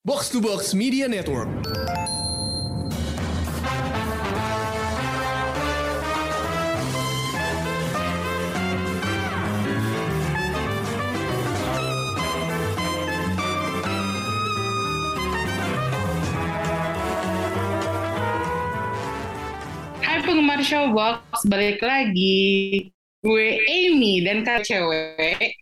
[0.00, 1.44] Box to Box Media Network.
[20.00, 22.88] Hai penggemar Showbox, balik lagi.
[23.20, 25.60] Gue Amy dan kak cewek.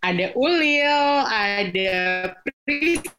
[0.00, 2.32] Ada Ulil, ada
[2.64, 3.17] Priska,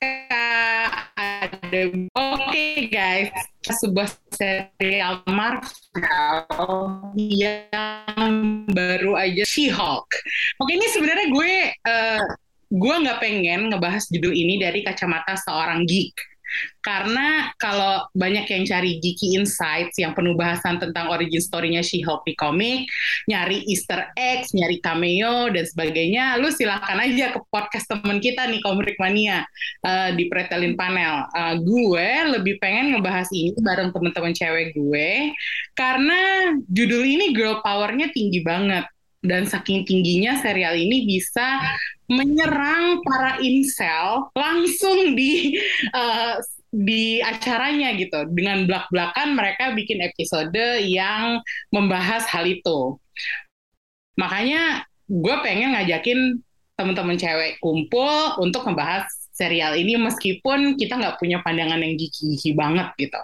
[0.00, 1.80] ada...
[2.16, 3.28] Oke guys,
[3.60, 10.08] sebuah serial Marvel yang baru aja She-Hulk.
[10.64, 12.22] Oke ini sebenarnya gue eh,
[12.70, 16.16] gue nggak pengen ngebahas judul ini dari kacamata seorang geek
[16.80, 22.34] karena kalau banyak yang cari geeky insights yang penuh bahasan tentang origin story-nya She-Hulk di
[22.36, 22.88] komik,
[23.28, 28.64] nyari easter eggs, nyari cameo, dan sebagainya, lu silahkan aja ke podcast temen kita nih,
[28.64, 29.44] Komrik Mania,
[29.84, 31.28] uh, di Pretelin Panel.
[31.36, 32.08] Uh, gue
[32.40, 35.36] lebih pengen ngebahas ini bareng temen-temen cewek gue,
[35.76, 38.88] karena judul ini girl power-nya tinggi banget.
[39.20, 41.60] Dan saking tingginya serial ini bisa
[42.10, 45.54] menyerang para incel langsung di
[45.94, 46.36] uh,
[46.70, 48.26] di acaranya gitu.
[48.34, 51.38] Dengan belak-belakan mereka bikin episode yang
[51.70, 52.98] membahas hal itu.
[54.18, 56.42] Makanya gue pengen ngajakin
[56.74, 62.92] teman-teman cewek kumpul untuk membahas serial ini meskipun kita nggak punya pandangan yang gigi-gigi banget
[63.00, 63.20] gitu.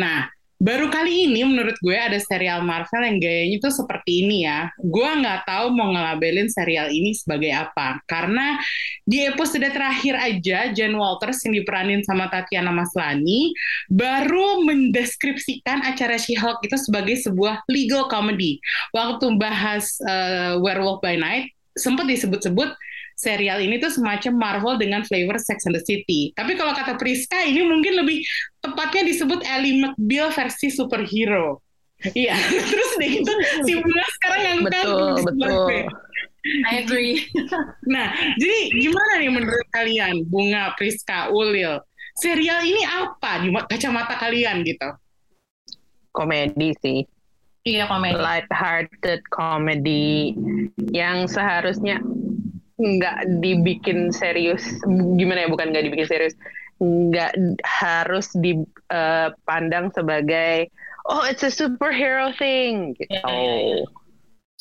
[0.00, 4.70] Nah baru kali ini menurut gue ada serial Marvel yang gayanya tuh seperti ini ya.
[4.78, 7.98] Gue nggak tahu mau ngelabelin serial ini sebagai apa.
[8.06, 8.62] Karena
[9.02, 13.50] di episode terakhir aja, Jen Walters yang diperanin sama Tatiana Maslani
[13.90, 18.62] baru mendeskripsikan acara She-Hulk itu sebagai sebuah legal comedy.
[18.94, 22.70] Waktu bahas uh, Werewolf by Night, sempat disebut-sebut
[23.22, 26.34] serial ini tuh semacam Marvel dengan flavor Sex and the City.
[26.34, 28.26] Tapi kalau kata Priska ini mungkin lebih
[28.58, 31.62] tepatnya disebut Ellie McBeal versi superhero.
[32.02, 32.34] Iya,
[32.74, 35.86] terus deh gitu si Bunga sekarang yang betul, betul.
[36.66, 37.22] I agree.
[37.94, 41.78] nah, jadi gimana nih menurut kalian, Bunga, Priska, Ulil?
[42.18, 44.90] Serial ini apa di kacamata kalian gitu?
[46.10, 47.06] Komedi sih.
[47.62, 48.18] Iya, komedi.
[48.18, 50.34] Light-hearted comedy
[50.90, 52.02] yang seharusnya
[52.80, 54.64] nggak dibikin serius
[55.16, 56.34] gimana ya bukan nggak dibikin serius
[56.82, 60.72] nggak harus dipandang uh, sebagai
[61.06, 63.10] oh it's a superhero thing gitu.
[63.10, 63.86] Ya, ya, ya.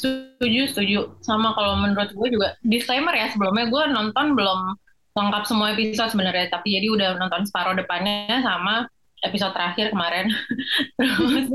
[0.02, 1.00] Setuju, setuju.
[1.22, 4.78] Sama kalau menurut gue juga disclaimer ya sebelumnya gue nonton belum
[5.12, 8.90] lengkap semua episode sebenarnya tapi jadi udah nonton separuh depannya sama
[9.22, 10.34] episode terakhir kemarin.
[10.98, 11.46] Terus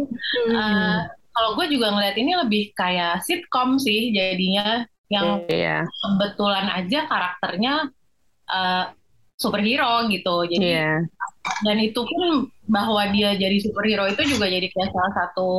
[0.55, 0.99] uh,
[1.35, 5.87] kalau gue juga ngeliat ini lebih kayak sitcom sih jadinya yang yeah.
[5.87, 7.75] kebetulan aja karakternya
[8.51, 8.85] uh,
[9.39, 10.99] superhero gitu jadi yeah.
[11.63, 15.51] dan itu pun bahwa dia jadi superhero itu juga jadi kayak salah satu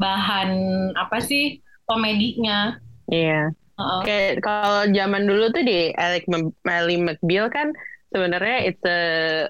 [0.00, 0.50] bahan
[0.98, 2.80] apa sih komedinya
[3.12, 3.78] iya yeah.
[3.78, 6.26] uh kayak kalau zaman dulu tuh di Alec
[6.66, 7.70] Ellie McBeal kan
[8.10, 9.00] sebenarnya it's a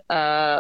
[0.09, 0.59] uh,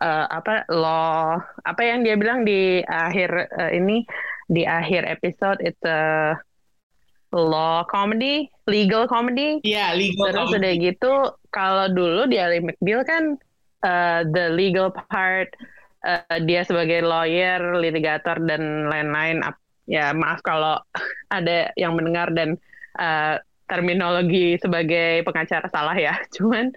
[0.00, 4.04] uh, apa law apa yang dia bilang di akhir uh, ini
[4.52, 6.36] di akhir episode it's a
[7.32, 9.58] law comedy, legal comedy.
[9.64, 10.58] Iya, yeah, legal Terus comedy.
[10.60, 11.12] udah gitu,
[11.48, 13.40] kalau dulu di Ali McBeal kan
[13.82, 15.48] uh, the legal part,
[16.04, 19.40] uh, dia sebagai lawyer, litigator, dan lain-lain.
[19.88, 20.78] Ya, maaf kalau
[21.36, 22.60] ada yang mendengar dan
[23.00, 26.14] uh, terminologi sebagai pengacara salah ya.
[26.36, 26.76] Cuman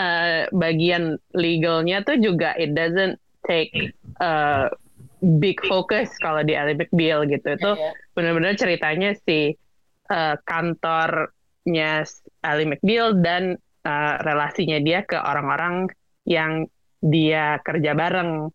[0.00, 3.92] uh, bagian legalnya tuh juga it doesn't take
[4.24, 4.72] uh,
[5.20, 7.44] big focus kalau di Ali McBeal gitu.
[7.52, 7.94] Itu yeah, yeah.
[8.16, 9.60] benar-benar ceritanya si
[10.10, 12.04] uh, kantornya
[12.42, 13.56] Ali McBeal dan
[13.86, 15.88] uh, relasinya dia ke orang-orang
[16.28, 16.66] yang
[17.00, 18.52] dia kerja bareng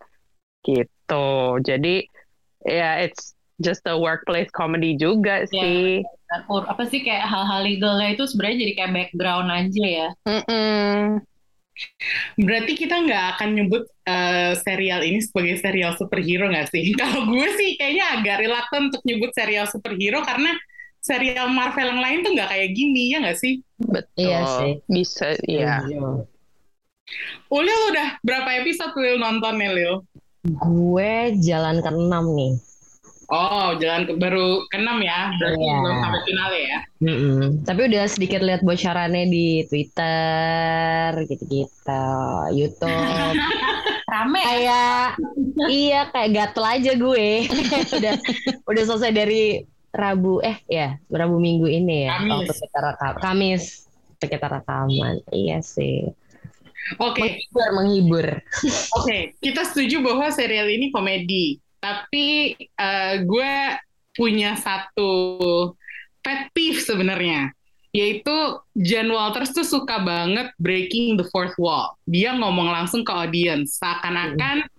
[0.62, 1.58] gitu.
[1.66, 2.06] Jadi
[2.66, 3.34] ya yeah, it's
[3.64, 5.52] just a workplace comedy juga yeah.
[5.52, 5.84] sih.
[6.52, 10.10] Apa sih kayak hal-hal legalnya itu sebenarnya jadi kayak background aja ya.
[10.28, 11.00] Mm -mm.
[12.40, 16.91] Berarti kita nggak akan nyebut uh, serial ini sebagai serial superhero nggak sih?
[17.00, 20.56] Kalau gue sih kayaknya agak reluctant untuk nyebut serial superhero karena
[21.05, 23.61] serial Marvel yang lain tuh nggak kayak gini ya nggak sih?
[23.78, 24.25] Betul.
[24.25, 24.73] Iya sih.
[24.90, 25.85] Bisa, iya.
[27.53, 29.93] Ulil udah berapa episode Lil nonton nih Lil?
[30.57, 32.53] Gue jalan ke enam nih.
[33.25, 35.34] Oh, jalan ke, baru ke enam ya?
[35.41, 35.81] Berarti yeah.
[35.81, 36.79] belum sampai final ya?
[37.02, 37.41] Mm -mm.
[37.66, 42.05] Tapi udah sedikit lihat bocorannya di Twitter, gitu-gitu,
[42.53, 43.34] YouTube.
[44.13, 44.41] Rame.
[44.46, 45.17] Kayak,
[45.66, 47.29] iya kayak gatel aja gue.
[47.97, 48.13] udah
[48.69, 49.66] udah selesai dari
[49.96, 52.52] Rabu eh ya Rabu Minggu ini ya Kamis.
[52.52, 53.64] waktu kita rekam Kamis
[54.20, 56.12] kita rekaman iya sih
[57.02, 58.28] Oke, Menghibur, menghibur.
[59.02, 61.58] Oke, kita setuju bahwa serial ini komedi.
[61.82, 63.53] Tapi eh, gue
[64.14, 65.09] punya satu
[66.22, 67.50] pet peeve sebenarnya.
[67.90, 71.98] Yaitu Jen Walters tuh suka banget breaking the fourth wall.
[72.06, 73.82] Dia ngomong langsung ke audience.
[73.82, 74.70] Seakan-akan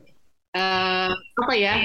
[0.54, 1.82] eh, apa ya,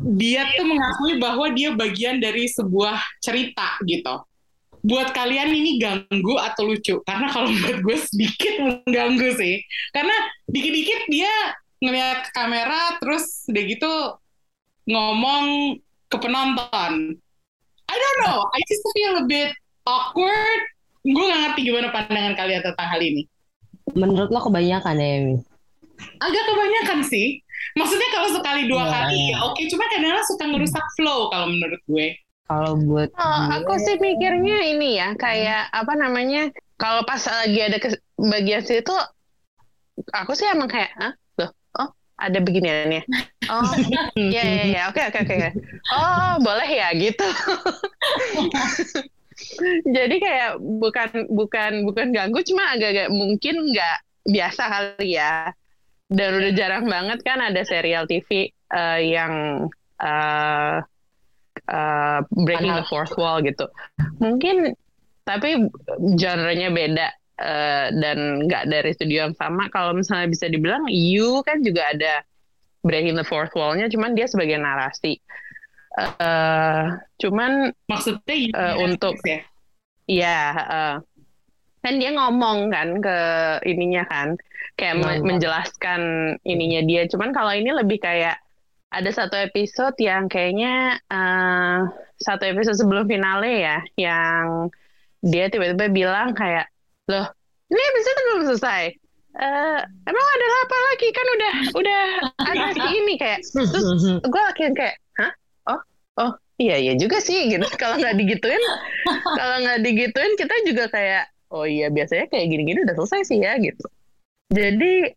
[0.00, 4.24] dia tuh mengakui bahwa dia bagian dari sebuah cerita gitu.
[4.80, 7.04] Buat kalian ini ganggu atau lucu?
[7.04, 9.60] Karena kalau buat gue sedikit mengganggu sih.
[9.92, 10.16] Karena
[10.48, 11.32] dikit-dikit dia
[11.84, 13.92] ngeliat ke kamera terus udah gitu
[14.88, 15.76] ngomong
[16.08, 16.92] ke penonton.
[17.90, 19.52] I don't know, I just feel a bit
[19.84, 20.62] awkward.
[21.04, 23.24] Gue gak ngerti gimana pandangan kalian tentang hal ini.
[23.96, 25.36] Menurut lo kebanyakan ya, Emi?
[26.22, 27.42] Agak kebanyakan sih.
[27.76, 28.90] Maksudnya kalau sekali dua Ya.
[28.92, 32.08] kali ya oke, cuma kadang-kadang suka ngerusak flow kalau menurut gue.
[32.44, 36.50] Kalau buat Oh, gue, aku sih mikirnya ini ya, kayak apa namanya?
[36.74, 38.90] Kalau pas lagi ada kes- bagian situ,
[40.10, 41.12] aku sih emang kayak, Hah?
[41.38, 43.02] Loh, oh, ada beginiannya.
[43.50, 43.66] Oh,
[44.14, 45.50] ya ya ya, oke oke oke.
[45.90, 47.26] Oh, boleh ya gitu.
[49.96, 55.50] Jadi kayak bukan bukan bukan ganggu, cuma agak-agak mungkin nggak biasa kali ya.
[56.10, 59.64] Dan udah jarang banget kan ada serial TV eh, yang
[59.96, 60.76] eh,
[61.70, 63.70] eh, breaking the fourth wall gitu.
[64.18, 64.74] Mungkin
[65.22, 65.70] tapi
[66.18, 67.08] genre-nya beda
[67.38, 69.70] eh, dan nggak dari studio yang sama.
[69.70, 72.26] Kalau misalnya bisa dibilang You kan juga ada
[72.82, 75.20] breaking the fourth wall-nya, cuman dia sebagai narasi.
[75.94, 76.84] Eh,
[77.18, 79.40] cuman Maksudnya Eh, untuk- ya.
[80.10, 80.96] ya eh,
[81.80, 83.16] kan dia ngomong kan ke
[83.64, 84.34] ininya kan
[84.80, 85.26] kayak me- Ngomong.
[85.36, 86.00] menjelaskan
[86.42, 87.04] ininya dia.
[87.04, 88.40] Cuman kalau ini lebih kayak
[88.90, 91.78] ada satu episode yang kayaknya eh,
[92.18, 94.72] satu episode sebelum finale ya yang
[95.20, 96.66] dia tiba-tiba bilang kayak
[97.06, 97.28] loh
[97.68, 98.82] ini episode belum selesai.
[99.30, 99.80] Eh,
[100.10, 102.02] emang ada apa lagi kan udah udah
[102.50, 105.32] ada si ini kayak terus gue akhirnya kayak hah
[105.70, 105.80] oh
[106.18, 108.58] oh iya iya juga sih gitu kalau nggak digituin
[109.38, 113.54] kalau nggak digituin kita juga kayak oh iya biasanya kayak gini-gini udah selesai sih ya
[113.62, 113.86] gitu
[114.50, 115.14] jadi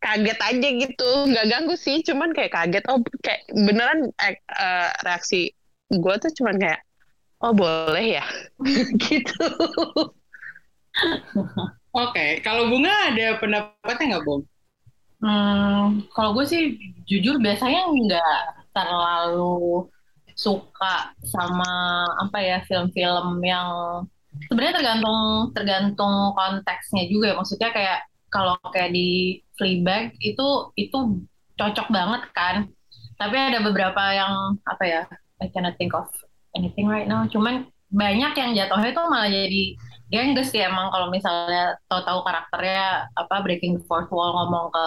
[0.00, 5.52] kaget aja gitu nggak ganggu sih cuman kayak kaget oh kayak beneran eh, eh, reaksi
[5.92, 6.80] gue tuh cuman kayak
[7.40, 8.26] oh boleh ya
[9.06, 9.46] gitu
[11.96, 14.44] Oke, kalau Bunga ada pendapatnya nggak, Bung?
[15.24, 16.76] Hmm, kalau gue sih
[17.08, 18.36] jujur biasanya nggak
[18.76, 19.88] terlalu
[20.36, 23.68] suka sama apa ya film-film yang
[24.44, 27.36] sebenarnya tergantung tergantung konteksnya juga ya.
[27.40, 27.98] Maksudnya kayak
[28.36, 30.98] kalau kayak di Fleabag itu itu
[31.56, 32.68] cocok banget kan.
[33.16, 35.02] Tapi ada beberapa yang apa ya?
[35.40, 36.12] I cannot think of
[36.52, 37.24] anything right now.
[37.24, 39.64] Cuman banyak yang jatuhnya itu malah jadi
[40.12, 44.86] gengges sih emang kalau misalnya tahu-tahu karakternya apa breaking the fourth wall ngomong ke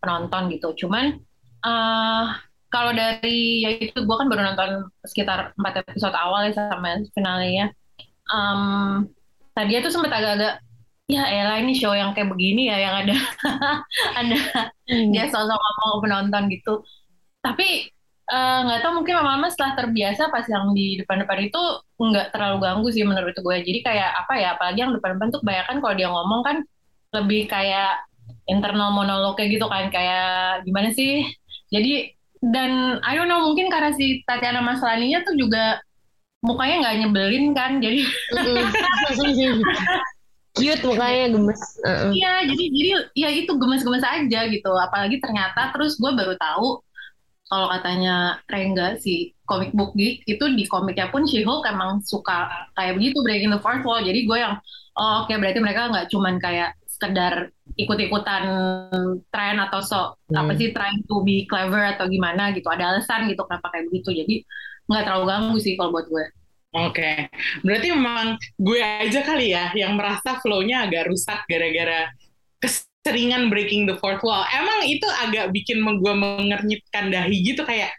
[0.00, 0.72] penonton gitu.
[0.86, 1.20] Cuman
[1.62, 2.24] eh
[2.72, 7.68] kalau dari ya itu gue kan baru nonton sekitar empat episode awal ya sama finalnya.
[8.32, 9.04] Em
[9.52, 10.64] tadi tuh sempet agak-agak
[11.10, 13.16] ya elah ini show yang kayak begini ya yang ada
[14.20, 14.38] ada
[14.86, 16.82] dia sosok ngomong penonton gitu.
[17.42, 17.90] Tapi
[18.32, 21.62] eh, nggak tahu mungkin lama-lama setelah terbiasa pas yang di depan-depan itu
[21.98, 23.56] nggak terlalu ganggu sih menurut gue.
[23.66, 26.56] Jadi kayak apa ya, apalagi yang depan-depan tuh kebanyakan kalau dia ngomong kan
[27.12, 28.00] lebih kayak
[28.48, 31.26] internal monolog kayak gitu kan, kayak gimana sih?
[31.72, 35.78] Jadi dan I don't know mungkin karena si Tatiana Maslaninya tuh juga
[36.42, 38.02] mukanya nggak nyebelin kan, jadi
[40.56, 41.62] cute mukanya gemes.
[41.86, 42.10] Heeh.
[42.12, 44.70] Iya, jadi jadi ya itu gemes-gemes aja gitu.
[44.76, 46.68] Apalagi ternyata terus gue baru tahu
[47.52, 52.96] kalau katanya Rengga si comic book geek itu di komiknya pun She-Hulk emang suka kayak
[52.96, 54.00] begitu breaking the fourth wall.
[54.00, 54.56] Jadi gue yang
[54.96, 58.42] oh oke berarti mereka nggak cuman kayak sekedar ikut-ikutan
[59.32, 60.00] tren atau so
[60.32, 60.48] Hmm.
[60.48, 62.64] apa sih trying to be clever atau gimana gitu.
[62.72, 64.10] Ada alasan gitu kenapa kayak begitu.
[64.24, 64.34] Jadi
[64.88, 66.24] nggak terlalu ganggu sih kalau buat gue.
[66.72, 67.28] Oke,
[67.60, 72.08] berarti memang gue aja kali ya yang merasa flow-nya agak rusak gara-gara
[72.64, 74.40] keseringan breaking the fourth wall.
[74.48, 77.92] Emang itu agak bikin gue mengernyitkan dahi gitu kayak,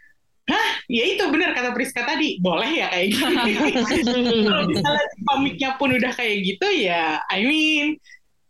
[0.50, 3.52] hah, ya itu benar kata Priska tadi, boleh ya kayak gini.
[4.50, 7.94] Kalau misalnya komiknya pun udah kayak gitu ya, I mean,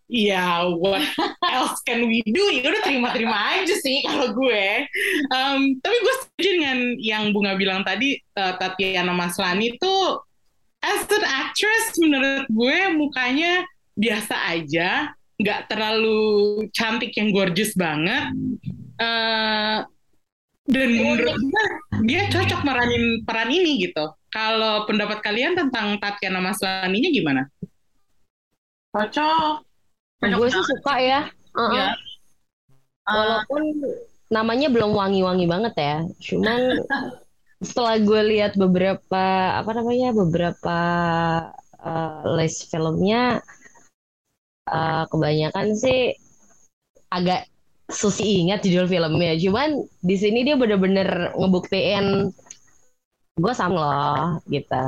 [0.08, 1.00] ya what
[1.49, 2.44] else can we do?
[2.52, 4.84] Ya udah terima-terima aja sih kalau gue.
[5.32, 10.20] Um, tapi gue setuju dengan yang Bunga bilang tadi, uh, Tatiana Maslani tuh
[10.84, 13.64] as an actress menurut gue mukanya
[13.96, 18.28] biasa aja, nggak terlalu cantik yang gorgeous banget.
[19.00, 19.82] Uh,
[20.64, 21.64] dan menurut gue
[22.08, 24.04] dia cocok meranin peran ini gitu.
[24.32, 27.42] Kalau pendapat kalian tentang Tatiana Maslaninya gimana?
[28.90, 29.74] Cocok.
[30.23, 31.21] Gue sih suka ya.
[31.54, 31.73] Uh-uh.
[31.75, 31.88] Ya.
[33.04, 33.62] Uh, Walaupun
[34.33, 35.97] namanya belum wangi-wangi banget ya.
[36.21, 36.61] Cuman
[37.66, 39.25] setelah gue lihat beberapa
[39.56, 40.78] apa namanya beberapa
[41.80, 43.40] uh, list filmnya
[44.68, 46.16] uh, kebanyakan sih
[47.12, 47.47] agak
[47.88, 49.37] susi ingat judul filmnya.
[49.38, 52.33] Cuman di sini dia bener-bener ngebuktiin
[53.35, 54.85] gue sama loh gitu.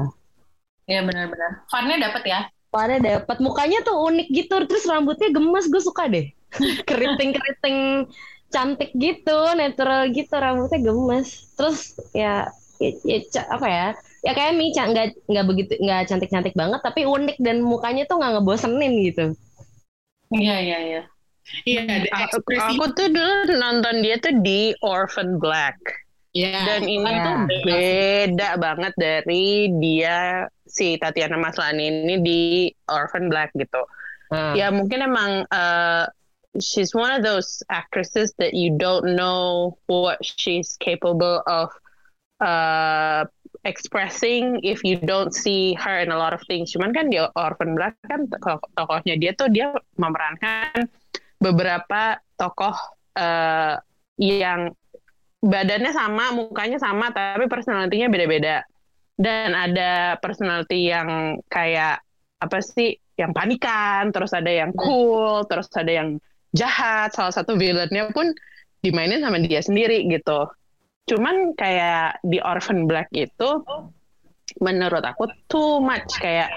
[0.87, 1.67] ya benar-benar.
[1.67, 2.41] Funnya dapet ya.
[2.77, 6.29] Pada dapat mukanya tuh unik gitu, terus rambutnya gemes, gue suka deh.
[6.89, 8.05] Keriting-keriting
[8.53, 11.57] cantik gitu, natural gitu, rambutnya gemes.
[11.57, 13.87] Terus ya, ya, ya apa ya?
[14.21, 18.37] Ya kayak Mi nggak nggak begitu nggak cantik-cantik banget, tapi unik dan mukanya tuh nggak
[18.37, 19.33] ngebosenin gitu.
[20.37, 21.03] Iya iya iya.
[21.63, 25.79] Iya, ada Aku, aku tuh dulu nonton dia tuh di Orphan Black.
[26.37, 26.61] Iya.
[26.69, 27.25] Dan ini Ya.
[27.25, 32.41] tuh beda banget dari dia si Tatiana Maslany ini di
[32.93, 33.81] Orphan Black gitu.
[34.29, 36.05] Nah, Ya mungkin emang uh,
[36.61, 41.73] she's one of those actresses that you don't know what she's capable of
[42.45, 43.25] uh,
[43.65, 46.71] expressing if you don't see her in a lot of things.
[46.75, 50.87] Cuman kan di Orphan Black kan tokoh- tokohnya dia tuh dia memerankan
[51.41, 52.77] beberapa tokoh
[53.17, 53.79] uh,
[54.17, 54.73] yang
[55.43, 58.65] badannya sama, mukanya sama, tapi personalitinya beda-beda.
[59.17, 62.05] Dan ada personality yang kayak
[62.37, 66.21] apa sih, yang panikan, terus ada yang cool, terus ada yang
[66.53, 67.17] jahat.
[67.17, 68.37] Salah satu villainnya pun
[68.85, 70.45] dimainin sama dia sendiri gitu.
[71.09, 73.65] Cuman kayak di Orphan Black itu,
[74.61, 76.53] menurut aku too much kayak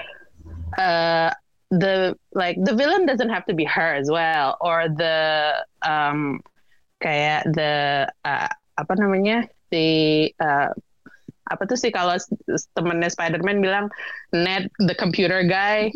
[0.76, 1.32] uh,
[1.72, 6.44] the like the villain doesn't have to be her as well, or the um,
[7.00, 8.50] kayak the uh,
[8.82, 10.72] apa namanya di uh,
[11.50, 12.14] apa tuh sih kalau
[12.78, 13.90] temennya Spider-Man bilang
[14.30, 15.90] Ned the computer guy.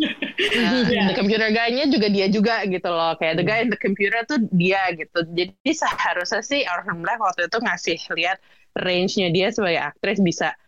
[0.59, 3.15] Uh, the computer guy-nya juga dia juga gitu loh.
[3.23, 5.23] Kayak the guy in the computer tuh dia gitu.
[5.31, 8.43] Jadi seharusnya sih Orphan Black waktu itu ngasih lihat
[8.83, 10.59] range-nya dia sebagai aktris bisa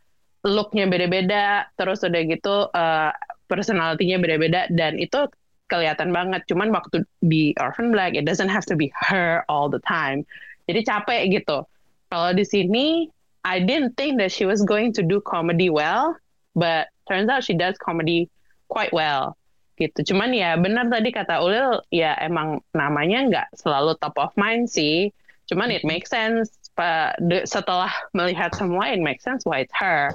[0.47, 3.11] look-nya beda-beda terus udah gitu uh,
[3.51, 5.27] personality-nya beda-beda dan itu
[5.67, 6.47] kelihatan banget.
[6.47, 10.23] Cuman waktu di Orphan Black it doesn't have to be her all the time.
[10.71, 11.67] Jadi capek gitu
[12.09, 13.09] kalau di sini
[13.47, 16.19] I didn't think that she was going to do comedy well,
[16.59, 18.27] but turns out she does comedy
[18.67, 19.39] quite well.
[19.79, 20.03] Gitu.
[20.03, 25.15] Cuman ya benar tadi kata Ulil, ya emang namanya nggak selalu top of mind sih.
[25.47, 26.51] Cuman it makes sense.
[26.77, 30.11] Pa- de- setelah melihat semua, it makes sense why it's her.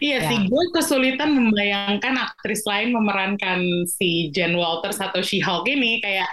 [0.00, 0.28] Iya Ya.
[0.32, 6.24] sih, gue kesulitan membayangkan aktris lain memerankan si Jen Walters atau She-Hulk ini kayak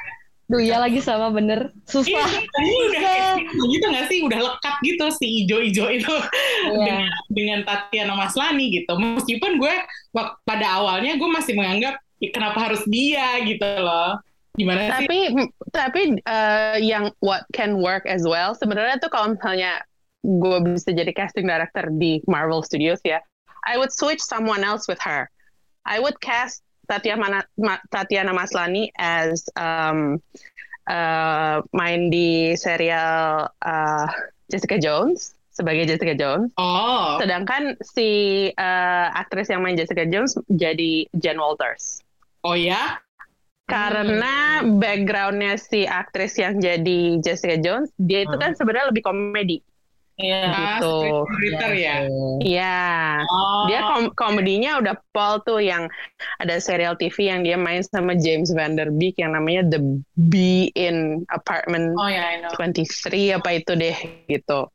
[0.51, 2.27] Duh ya lagi sama bener Iya, susah.
[2.59, 3.31] ini udah kayak
[3.71, 4.19] gitu nggak sih?
[4.27, 6.75] Udah lekat gitu si ijo-ijo itu Iya.
[6.75, 8.91] dengan, dengan Tatiana Maslany gitu.
[8.99, 9.71] Meskipun gue
[10.43, 14.19] pada awalnya gue masih menganggap "Ih, kenapa harus dia gitu loh.
[14.59, 15.07] Gimana sih?
[15.07, 15.17] Tapi
[15.71, 19.79] tapi uh, yang what can work as well sebenarnya tuh kalau misalnya
[20.21, 23.23] gue bisa jadi casting director di Marvel Studios ya,
[23.63, 25.31] I would switch someone else with her.
[25.87, 30.19] I would cast Tatiana Ma- Tatiana Maslany as um,
[30.91, 34.07] uh, main di serial uh,
[34.51, 36.51] Jessica Jones sebagai Jessica Jones.
[36.59, 38.09] Oh, Sedangkan si
[38.51, 42.03] uh, aktris yang main Jessica Jones jadi Jen Walters.
[42.43, 42.99] oh ya?
[43.71, 49.63] Karena backgroundnya si aktris yang jadi Jessica Jones, dia itu kan sebenarnya lebih komedi.
[50.21, 50.41] Iya.
[50.47, 50.95] Ah, Gitu.
[51.27, 51.97] Twitter ya?
[52.39, 52.79] Iya,
[53.25, 55.89] Oh, dia kom- komedinya udah Paul tuh yang
[56.37, 59.81] ada serial TV yang dia main sama James Van Der Beek yang namanya The
[60.15, 62.53] Bee in Apartment Oh ya, I know.
[62.53, 63.97] 23 apa itu deh
[64.27, 64.69] gitu.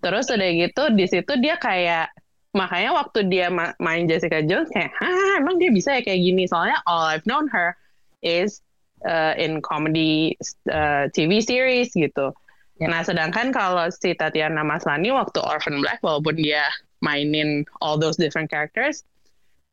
[0.00, 2.08] Terus udah gitu di situ dia kayak
[2.50, 6.44] makanya waktu dia ma- main Jessica Jones kayak, ah emang dia bisa ya kayak gini.
[6.44, 7.76] Soalnya all I've known her
[8.20, 8.60] is
[9.04, 10.34] uh, in comedy
[10.66, 12.32] uh, TV series gitu.
[12.80, 12.88] Ya.
[12.88, 16.64] Nah sedangkan kalau si Tatiana Maslany waktu Orphan Black walaupun dia
[17.04, 19.04] mainin all those different characters,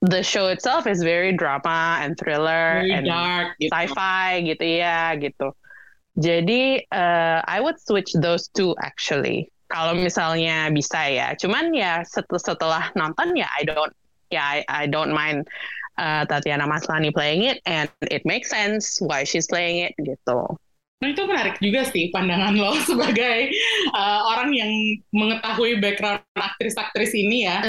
[0.03, 3.71] the show itself is very drama and thriller very and dark gitu.
[3.71, 5.55] sci-fi gitu ya gitu.
[6.19, 9.47] Jadi uh, I would switch those two actually.
[9.71, 11.31] Kalau misalnya bisa ya.
[11.39, 13.93] Cuman ya set- setelah nonton ya I don't
[14.27, 15.47] ya I, I don't mind
[15.95, 20.59] uh, Tatiana Maslany playing it and it makes sense why she's playing it gitu.
[20.97, 23.53] Nah, itu menarik juga sih pandangan lo sebagai
[23.93, 24.71] uh, orang yang
[25.13, 27.61] mengetahui background aktris-aktris ini ya.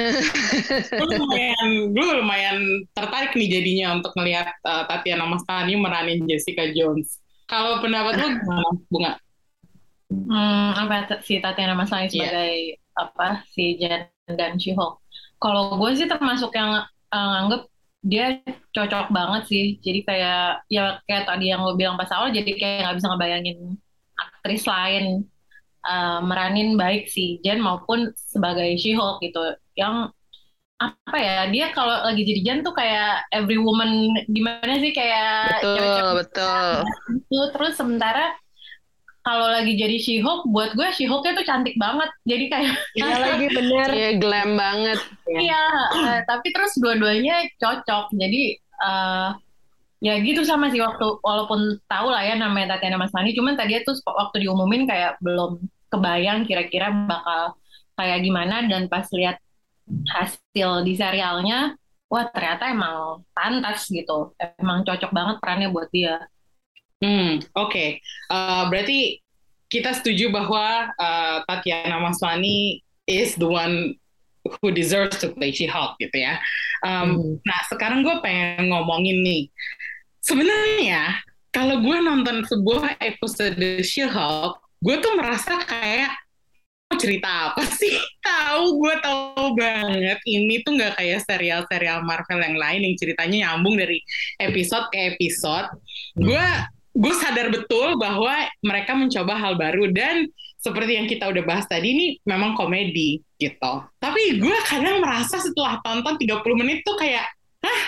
[0.88, 2.58] Gue lumayan, gue lumayan
[2.96, 7.20] tertarik nih jadinya untuk melihat uh, Tatiana Maslany meranin Jessica Jones.
[7.44, 9.12] Kalau pendapat lo gimana, Bunga?
[10.08, 12.32] Hmm, apa si Tatiana Maslany Iya.
[12.32, 12.54] sebagai
[12.96, 15.04] apa si Jen dan She-Hulk.
[15.36, 17.68] Kalau gue sih termasuk yang eh, nganggep
[18.02, 18.38] dia
[18.72, 19.64] cocok banget sih.
[19.82, 23.58] Jadi kayak ya kayak tadi yang lo bilang pas awal, jadi kayak nggak bisa ngebayangin
[24.18, 25.04] aktris lain
[25.86, 29.54] uh, meranin baik sih Jen maupun sebagai She-Hulk gitu.
[29.78, 30.14] Yang
[30.78, 35.74] apa ya dia kalau lagi jadi Jen tuh kayak every woman gimana sih kayak betul
[35.74, 36.70] cewek betul
[37.18, 38.30] itu terus sementara
[39.28, 42.08] kalau lagi jadi She-Hulk buat gue She-Hulknya tuh cantik banget.
[42.24, 43.88] Jadi kayak iya lagi bener.
[43.92, 44.98] Iya glam banget.
[45.28, 48.16] Iya uh, tapi terus dua-duanya cocok.
[48.16, 49.36] Jadi uh,
[50.00, 54.00] ya gitu sama sih waktu walaupun tahu lah ya namanya Tatiana Maslany cuman tadi tuh
[54.06, 55.60] waktu diumumin kayak belum
[55.92, 57.60] kebayang kira-kira bakal
[58.00, 58.64] kayak gimana.
[58.64, 59.36] Dan pas lihat
[60.08, 61.76] hasil di serialnya
[62.08, 64.32] wah ternyata emang pantas gitu.
[64.56, 66.16] Emang cocok banget perannya buat dia
[66.98, 67.88] hmm oke okay.
[68.30, 69.22] uh, berarti
[69.68, 74.00] kita setuju bahwa uh, Tatiana Maslany is the one
[74.60, 76.40] who deserves to play She-Hulk gitu ya.
[76.80, 77.32] Um, hmm.
[77.44, 79.42] Nah sekarang gue pengen ngomongin nih,
[80.24, 81.20] sebenarnya
[81.52, 86.16] kalau gue nonton sebuah episode She-Hulk, gue tuh merasa kayak
[86.96, 87.92] cerita apa sih?
[88.28, 90.18] Tahu, gue tahu banget.
[90.24, 94.00] Ini tuh nggak kayak serial-serial Marvel yang lain yang ceritanya nyambung dari
[94.40, 95.68] episode ke episode.
[96.16, 96.44] Gue
[96.94, 100.28] gue sadar betul bahwa mereka mencoba hal baru dan
[100.58, 103.72] seperti yang kita udah bahas tadi ini memang komedi gitu.
[104.02, 107.24] Tapi gue kadang merasa setelah tonton 30 menit tuh kayak,
[107.62, 107.82] hah,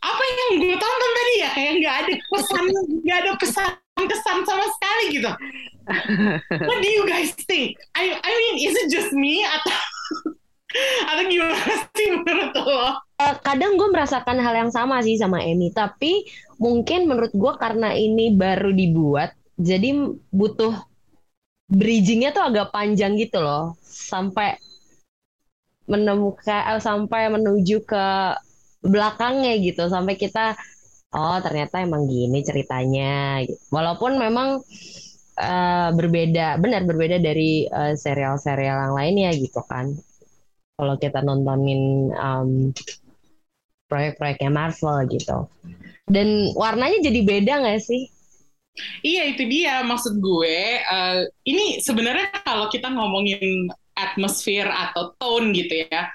[0.00, 1.48] apa yang gue tonton tadi ya?
[1.52, 2.64] Kayak nggak ada pesan,
[3.04, 3.70] nggak ada pesan
[4.02, 5.30] kesan sama sekali gitu.
[6.64, 7.76] What do you guys think?
[7.94, 9.76] I I mean, is it just me atau
[11.12, 11.60] atau gimana
[11.92, 13.03] sih menurut lo?
[13.14, 16.26] Uh, kadang gue merasakan hal yang sama sih sama Emi, tapi
[16.58, 19.94] mungkin menurut gue karena ini baru dibuat, jadi
[20.34, 20.74] butuh
[21.70, 24.58] bridgingnya tuh agak panjang gitu loh, sampai
[25.86, 28.06] menemukan, eh, sampai menuju ke
[28.82, 30.58] belakangnya gitu, sampai kita
[31.14, 33.46] oh ternyata emang gini ceritanya.
[33.46, 33.62] Gitu.
[33.70, 34.58] walaupun memang
[35.38, 39.94] uh, berbeda benar berbeda dari uh, serial-serial yang lainnya gitu kan.
[40.74, 42.74] Kalau kita nontonin um,
[43.94, 45.46] proyek-proyeknya Marvel gitu
[46.10, 48.10] dan warnanya jadi beda nggak sih
[49.06, 50.82] Iya itu dia maksud gue.
[50.82, 56.10] Uh, ini sebenarnya kalau kita ngomongin atmosfer atau tone gitu ya,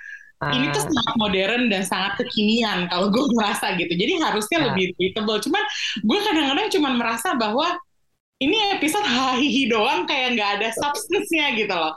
[0.47, 0.91] ini tuh ah.
[0.91, 3.91] sangat modern dan sangat kekinian kalau gue merasa gitu.
[3.91, 4.65] Jadi harusnya ah.
[4.71, 5.39] lebih relatable.
[5.43, 5.63] Cuman
[6.03, 7.79] gue kadang-kadang cuman merasa bahwa
[8.39, 11.95] ini episode hahihi doang kayak nggak ada substance-nya gitu loh.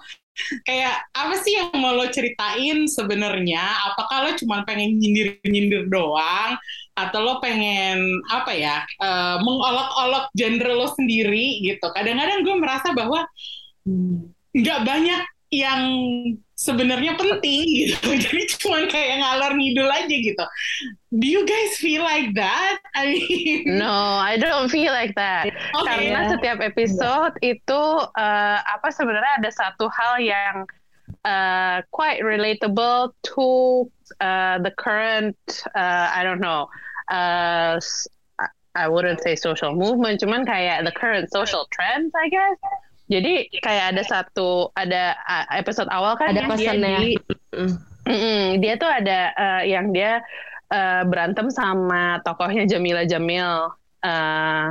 [0.65, 3.93] Kayak apa sih yang mau lo ceritain sebenarnya?
[3.93, 6.57] Apakah lo cuma pengen nyindir-nyindir doang?
[6.97, 11.85] Atau lo pengen apa ya uh, mengolok-olok genre lo sendiri gitu?
[11.93, 13.25] Kadang-kadang gue merasa bahwa
[14.53, 15.83] nggak banyak yang
[16.63, 18.15] sebenarnya penting gitu.
[18.23, 20.45] Jadi cuma kayak ngalor ngidul aja gitu.
[21.11, 22.79] Do you guys feel like that?
[22.95, 23.83] I mean...
[23.83, 23.91] No,
[24.23, 25.51] I don't feel like that.
[25.51, 25.83] Okay.
[25.83, 27.59] Karena setiap episode yeah.
[27.59, 27.83] itu
[28.15, 30.55] uh, apa sebenarnya ada satu hal yang
[31.27, 33.91] uh, quite relatable to
[34.23, 35.37] uh, the current
[35.75, 36.71] uh, I don't know.
[37.11, 37.83] Uh,
[38.73, 42.57] I wouldn't say social movement, cuman kayak the current social trends, I guess.
[43.13, 45.13] Jadi kayak ada satu ada
[45.53, 47.13] episode awal kan ada pesannya.
[47.13, 47.21] Dia,
[47.53, 47.77] mm
[48.09, 50.25] -mm, dia tuh ada uh, yang dia
[50.73, 53.69] uh, berantem sama tokohnya Jamila Jamil
[54.01, 54.67] uh,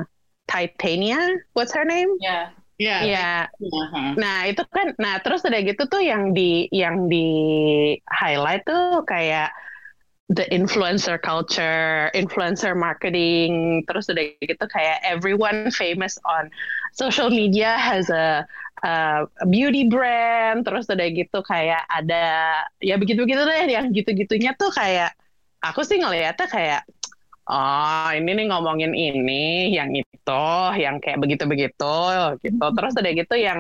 [0.50, 1.22] Titania,
[1.54, 2.10] what's her name?
[2.20, 2.52] Ya.
[2.82, 3.02] Yeah.
[3.06, 3.06] Iya.
[3.06, 3.42] Yeah.
[3.62, 4.12] Yeah.
[4.18, 7.30] Nah, itu kan nah terus udah gitu tuh yang di yang di
[8.10, 9.54] highlight tuh kayak
[10.34, 16.50] the influencer culture, influencer marketing, terus udah gitu kayak everyone famous on
[16.92, 18.44] social media has a,
[18.84, 25.16] a beauty brand terus udah gitu kayak ada ya begitu-begitu deh yang gitu-gitunya tuh kayak
[25.62, 26.82] aku sih ngeliatnya kayak
[27.52, 30.46] oh ini nih ngomongin ini yang itu
[30.80, 31.96] yang kayak begitu-begitu
[32.40, 32.66] gitu.
[32.72, 33.60] Terus udah gitu yang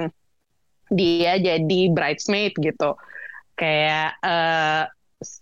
[0.91, 2.95] dia jadi bridesmaid gitu.
[3.59, 4.87] Kayak uh,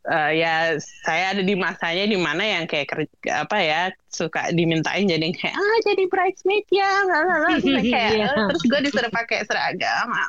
[0.07, 0.75] uh, ya
[1.07, 5.55] saya ada di masanya di mana yang kayak kerja, apa ya suka dimintain jadi kayak
[5.55, 6.93] ah jadi bridesmaid ya
[7.93, 8.47] kayak yeah.
[8.49, 10.09] terus gue disuruh pakai seragam.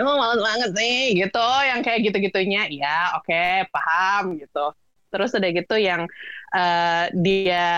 [0.00, 4.72] Oh malas banget nih gitu yang kayak gitu gitunya ya oke okay, paham gitu.
[5.10, 6.06] Terus udah gitu yang
[6.54, 7.68] uh, dia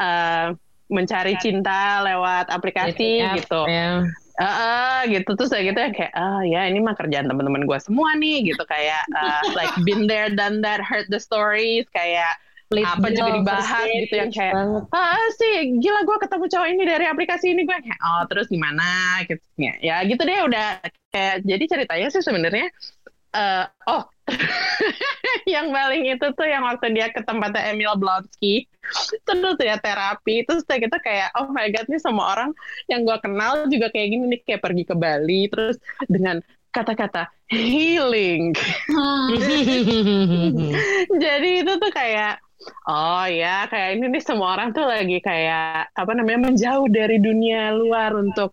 [0.00, 0.56] uh,
[0.90, 3.62] mencari cinta lewat aplikasi gitu.
[3.70, 4.04] yeah
[4.40, 5.30] uh, uh, gitu.
[5.36, 8.62] Terus kayak gitu ya kayak ah ya ini mah kerjaan teman-teman gue semua nih gitu.
[8.64, 11.84] Kayak uh, like been there done that heard the stories.
[11.92, 14.54] Kayak Lead apa jadi dibahas gitu yang kayak
[14.94, 19.18] ah sih gila gue ketemu cowok ini dari aplikasi ini gue kayak oh terus gimana?
[19.26, 19.42] Gitu.
[19.58, 20.78] Ya, ya gitu deh udah.
[21.10, 22.70] Kayak jadi ceritanya sih sebenarnya
[23.34, 24.06] uh, oh
[25.54, 28.66] yang paling itu tuh yang waktu dia ke tempatnya Emil Blonsky.
[29.26, 30.46] Terus dia terapi.
[30.46, 32.50] Terus kita kayak oh my god nih semua orang
[32.90, 38.54] yang gue kenal juga kayak gini nih kayak pergi ke Bali terus dengan kata-kata healing.
[41.22, 42.38] Jadi itu tuh kayak
[42.84, 47.72] Oh ya, kayak ini nih semua orang tuh lagi kayak apa namanya menjauh dari dunia
[47.72, 48.52] luar untuk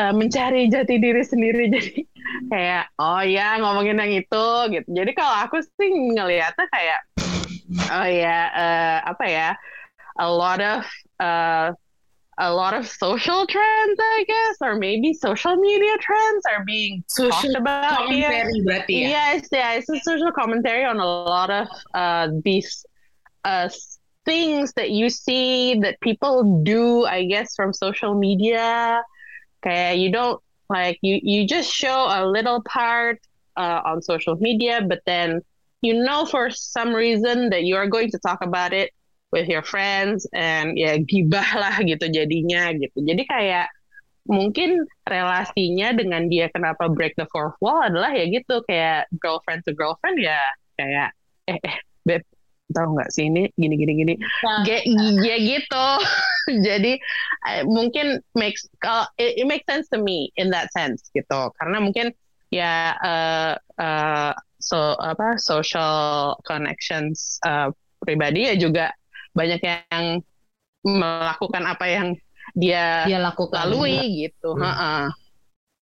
[0.00, 1.70] uh, mencari jati diri sendiri.
[1.74, 2.00] Jadi
[2.48, 4.88] kayak oh ya ngomongin yang itu gitu.
[4.88, 7.00] Jadi kalau aku sih ngelihatnya kayak
[7.92, 9.48] oh ya uh, apa ya
[10.18, 10.84] a lot of
[11.20, 11.72] uh,
[12.38, 17.30] a lot of social trends, I guess, or maybe social media trends are being social
[17.30, 17.98] talked about.
[17.98, 18.64] Commentary yeah.
[18.64, 19.08] berarti ya?
[19.08, 22.86] Yes, yeah, it's a social commentary on a lot of uh, these
[23.44, 23.68] uh,
[24.24, 29.02] things that you see that people do, I guess, from social media.
[29.58, 30.40] Okay, you don't
[30.70, 33.18] like you you just show a little part
[33.56, 35.42] uh, on social media, but then
[35.82, 38.92] you know for some reason that you are going to talk about it
[39.32, 43.02] with your friends and ya gibah lah gitu jadinya gitu.
[43.02, 43.68] Jadi kayak
[44.28, 49.72] mungkin relasinya dengan dia kenapa break the fourth wall adalah ya gitu kayak girlfriend to
[49.72, 50.36] girlfriend ya
[50.76, 51.16] kayak
[51.48, 52.22] eh eh beb
[52.68, 54.62] tahu nggak sih ini gini gini gini nah.
[55.24, 55.86] ya gitu
[56.68, 56.98] jadi
[57.46, 61.52] uh, mungkin makes kalau it, it makes sense to me in that sense gitu.
[61.60, 62.12] Karena mungkin
[62.48, 67.68] ya uh, uh, so apa social connections uh,
[68.00, 68.90] pribadi ya juga
[69.36, 70.24] banyak yang
[70.82, 72.08] melakukan apa yang
[72.56, 74.18] dia, dia lakukan lalui juga.
[74.26, 74.50] gitu.
[74.56, 74.64] Hmm.
[74.64, 75.08] uh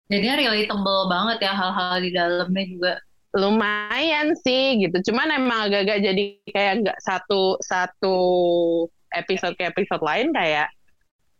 [0.07, 2.93] jadinya relatable banget ya hal-hal di dalamnya juga.
[3.37, 5.13] Lumayan sih gitu.
[5.13, 8.17] Cuman emang agak-agak jadi kayak nggak satu satu
[9.15, 10.71] episode ke episode lain kayak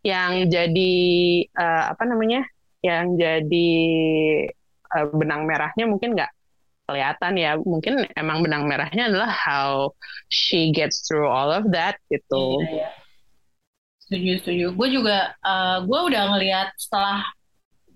[0.05, 0.95] yang jadi
[1.57, 2.47] uh, apa namanya
[2.85, 3.71] yang jadi
[4.95, 6.31] uh, benang merahnya mungkin nggak
[6.87, 9.91] kelihatan ya mungkin emang benang merahnya adalah how
[10.31, 12.63] she gets through all of that gitu.
[12.63, 12.89] Iya, iya.
[13.99, 14.65] Setuju setuju.
[14.71, 17.27] Gue juga uh, gue udah ngelihat setelah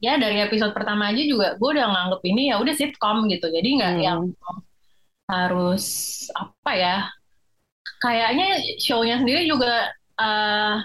[0.03, 3.69] ya dari episode pertama aja juga gue udah nganggep ini ya udah sitcom gitu jadi
[3.77, 4.01] nggak hmm.
[4.01, 4.21] yang
[5.29, 5.85] harus
[6.33, 6.97] apa ya
[8.01, 10.81] kayaknya shownya sendiri juga uh,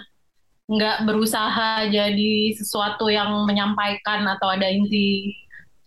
[0.67, 5.33] nggak berusaha jadi sesuatu yang menyampaikan atau ada inti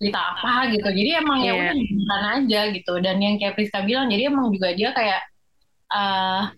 [0.00, 1.70] cerita apa gitu jadi emang yeah.
[1.70, 1.92] ya iya.
[1.92, 5.22] udah aja gitu dan yang kayak Priska bilang jadi emang juga dia kayak
[5.92, 6.48] uh,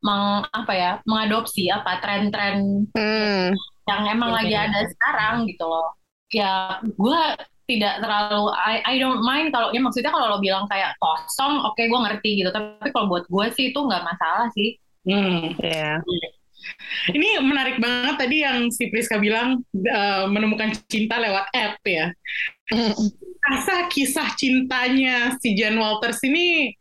[0.00, 3.52] meng apa ya mengadopsi apa tren-tren hmm.
[3.84, 5.92] yang emang lagi ada sekarang gitu loh
[6.32, 7.22] ya gue
[7.68, 11.76] tidak terlalu I, I don't mind kalau ya maksudnya kalau lo bilang kayak kosong oke
[11.76, 16.00] okay, gue ngerti gitu tapi kalau buat gue sih itu nggak masalah sih hmm ya
[16.00, 16.32] yeah.
[17.08, 22.12] Ini menarik banget tadi yang si Priska bilang uh, menemukan cinta lewat app ya.
[23.48, 26.74] Rasa kisah cintanya si Jan Walters ini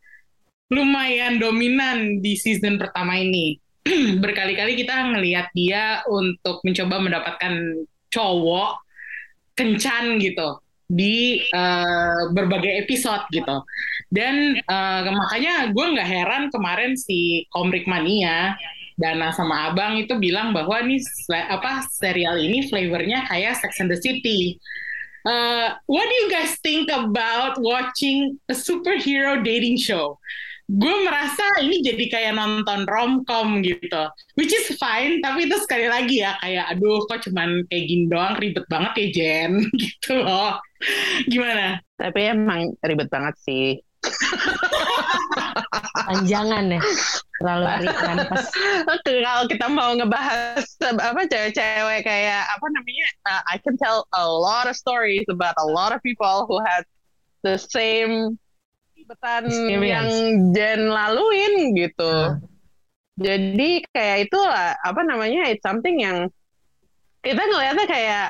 [0.68, 3.56] lumayan dominan di season pertama ini.
[4.24, 8.84] Berkali-kali kita ngelihat dia untuk mencoba mendapatkan cowok
[9.56, 13.60] kencan gitu di uh, berbagai episode gitu
[14.08, 18.56] dan uh, makanya gue nggak heran kemarin si Komrik Mania
[18.98, 20.98] Dana sama Abang itu bilang bahwa nih
[21.30, 24.58] apa serial ini flavornya kayak Sex and the City.
[25.22, 30.18] Uh, what do you guys think about watching a superhero dating show?
[30.68, 35.24] Gue merasa ini jadi kayak nonton romcom gitu, which is fine.
[35.24, 39.08] Tapi itu sekali lagi ya kayak, aduh kok cuman kayak gini doang ribet banget ya
[39.16, 39.52] Jen
[39.82, 40.60] gitu loh.
[41.32, 41.80] Gimana?
[41.96, 43.80] Tapi emang ribet banget sih.
[46.08, 46.82] Panjangan ya,
[47.42, 47.66] terlalu
[48.32, 48.46] pas.
[49.04, 54.70] Kalau kita mau ngebahas apa cewek-cewek kayak apa namanya, uh, I can tell a lot
[54.70, 56.88] of stories about a lot of people who had
[57.44, 58.38] the same
[59.08, 59.48] betan
[59.82, 60.08] yang
[60.52, 62.14] Jen laluin gitu.
[62.36, 62.44] Hmm.
[63.18, 64.40] Jadi kayak itu
[64.86, 66.30] apa namanya it's something yang
[67.26, 68.28] kita ngelihatnya kayak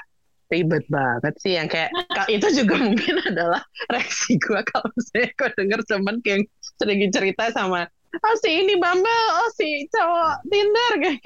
[0.48, 1.92] ribet banget sih yang kayak
[2.32, 3.60] itu juga mungkin adalah
[3.92, 6.42] reaksi gue kalau saya gue denger temen yang
[6.80, 7.92] sering cerita sama
[8.24, 11.22] oh si ini Bumble, oh si cowok Tinder kayak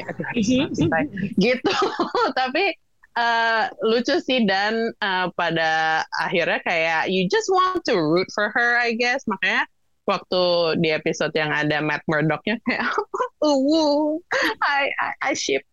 [1.38, 1.76] gitu.
[2.40, 2.76] Tapi
[3.18, 8.80] uh, lucu sih dan uh, pada akhirnya kayak you just want to root for her
[8.80, 9.28] I guess.
[9.28, 9.68] Makanya
[10.10, 10.42] waktu
[10.82, 12.90] di episode yang ada Matt Murdocknya kayak
[13.46, 14.18] uh
[14.66, 15.64] I, I I ship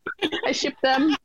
[0.46, 1.08] I ship them.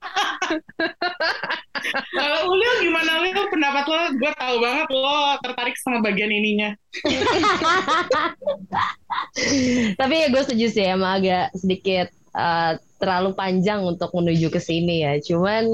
[2.16, 3.36] Kalau uh, Ulil gimana Ulil?
[3.52, 6.72] Pendapat lo gue tahu banget lo tertarik sama bagian ininya.
[10.00, 15.04] Tapi ya gue setuju sih emang agak sedikit uh, terlalu panjang untuk menuju ke sini
[15.04, 15.20] ya.
[15.20, 15.66] Cuman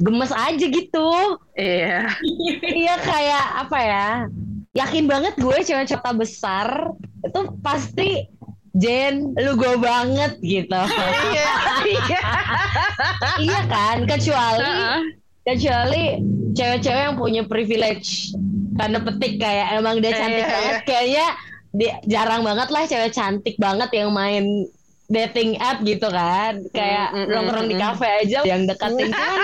[0.00, 1.10] gemes aja gitu.
[1.56, 2.08] Iya.
[2.62, 4.08] iya kayak apa ya?
[4.70, 6.94] Yakin banget gue cewek cerita besar
[7.26, 8.30] itu pasti
[8.70, 10.78] Jen, lu gue banget gitu.
[11.34, 11.52] Iya,
[11.90, 12.22] iya.
[13.42, 14.70] iya kan, kecuali
[15.42, 16.04] kecuali
[16.54, 18.30] cewek-cewek yang punya privilege
[18.78, 21.26] karena petik kayak emang dia cantik Iya, banget kayaknya
[21.70, 24.66] dia jarang banget lah cewek cantik banget yang main
[25.10, 26.62] dating app gitu kan.
[26.70, 27.82] Kayak Mm, mm, mm, nongkrong di mm.
[27.82, 29.40] kafe aja yang deketin cuman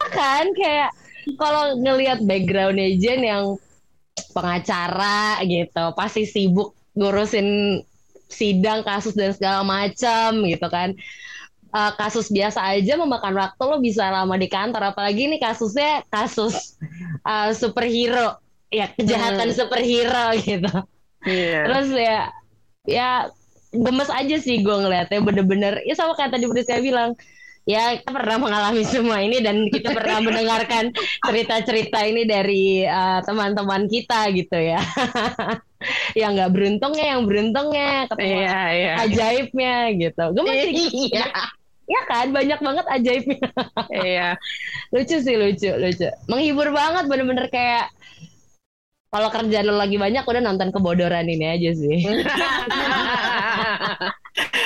[0.16, 0.90] kan kayak
[1.36, 3.44] kalau ngelihat backgroundnya Jen yang
[4.32, 7.80] pengacara gitu pasti sibuk ngurusin
[8.30, 10.94] sidang kasus dan segala macam gitu kan.
[11.70, 14.94] Eh, kasus biasa aja memakan waktu lo bisa lama di kantor.
[14.94, 16.78] Apalagi ini kasusnya kasus
[17.26, 18.38] eh, superhero.
[18.70, 20.70] Ya kejahatan superhero gitu.
[21.20, 21.68] Iya.
[21.68, 22.20] terus ya
[22.88, 23.10] ya
[23.70, 25.82] gemes aja sih gue ngeliatnya bener-bener.
[25.86, 27.14] Ya sama kayak tadi Priska bilang
[27.68, 30.90] ya kita pernah mengalami semua ini dan kita pernah mendengarkan
[31.22, 34.80] cerita-cerita ini dari eh, teman-teman kita gitu ya.
[36.20, 38.92] Yang nggak beruntungnya yang beruntungnya ketemu Iya, iya.
[39.00, 40.24] ajaibnya gitu.
[40.36, 40.74] Gemes sih.
[41.08, 41.24] Iya.
[41.88, 42.26] ya kan?
[42.36, 43.48] Banyak banget ajaibnya.
[43.88, 44.28] Iya.
[44.92, 46.08] lucu sih lucu lucu.
[46.28, 47.88] Menghibur banget bener-bener kayak
[49.10, 51.98] kalau kerjaan lo lagi banyak udah nonton kebodoran ini aja sih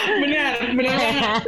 [0.04, 1.40] Benar, benar.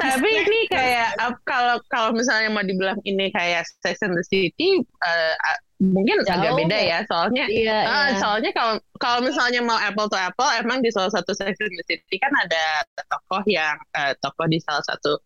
[0.00, 1.12] Tapi ini kayak
[1.44, 6.36] kalau kalau misalnya mau dibilang ini kayak Sex and the City eh, a- mungkin Jauh
[6.36, 8.16] agak beda ya soalnya iya Ah, iya.
[8.16, 11.84] soalnya kalau kalau misalnya mau apple to apple emang di salah satu Sex and the
[11.86, 12.64] City kan ada
[13.06, 15.20] tokoh yang eh, tokoh di salah satu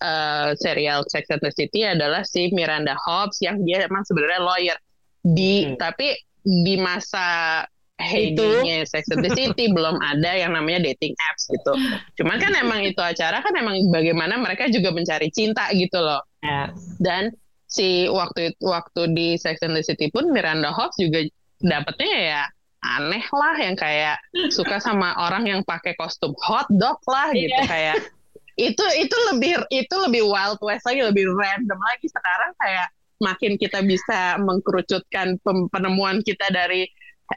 [0.00, 4.78] eh, serial Sex and the City adalah si Miranda Hobbs yang dia emang sebenarnya lawyer
[5.20, 5.76] di Hmm.
[5.76, 7.60] tapi di masa
[8.00, 11.72] heyday-nya Sex and the City belum ada yang namanya dating apps gitu.
[12.16, 16.24] Cuman kan emang itu acara kan emang bagaimana mereka juga mencari cinta gitu loh.
[16.40, 16.72] Ya.
[16.96, 17.36] Dan
[17.68, 21.22] si waktu waktu di Sex and the City pun Miranda Hobbs juga
[21.60, 22.42] dapetnya ya
[22.80, 24.16] aneh lah yang kayak
[24.48, 27.68] suka sama orang yang pakai kostum hot dog lah gitu Iya.
[27.68, 27.96] kayak
[28.72, 32.88] itu itu lebih itu lebih wild west lagi lebih random lagi sekarang kayak
[33.20, 36.88] makin kita bisa mengkerucutkan penemuan kita dari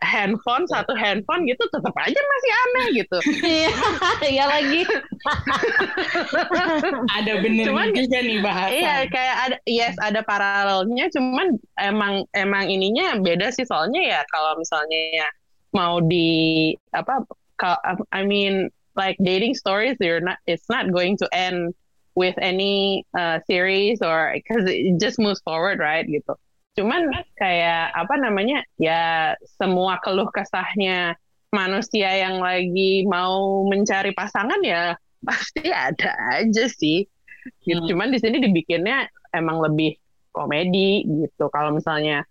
[0.01, 3.71] handphone satu handphone gitu tetap aja masih aneh gitu Iya,
[4.25, 4.81] iya lagi.
[7.13, 8.73] Ada bener Cuman- juga nih bahasa.
[8.73, 14.57] Iya, kayak ada yes ada paralelnya, cuman emang emang ininya beda sih soalnya ya kalau
[14.57, 15.27] misalnya ya
[15.77, 17.21] mau di apa
[17.61, 17.77] kalau
[18.09, 21.73] I mean like dating stories you're not it's not going to end
[22.13, 26.33] with any uh, series or because it just moves forward right gitu.
[26.73, 31.17] Cuman kayak apa namanya ya semua keluh kesahnya
[31.53, 34.97] manusia yang lagi mau mencari pasangan ya
[35.27, 37.05] pasti ada aja sih
[37.65, 37.81] gitu.
[37.81, 37.89] Hmm.
[37.89, 39.97] Cuman di sini dibikinnya emang lebih
[40.33, 41.49] komedi gitu.
[41.53, 42.25] Kalau misalnya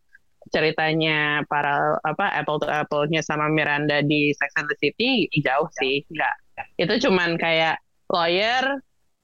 [0.51, 6.03] ceritanya para apa apple to apple-nya sama Miranda di Sex and the City jauh sih,
[6.11, 6.35] enggak.
[6.75, 7.79] Itu cuman kayak
[8.11, 8.83] lawyer,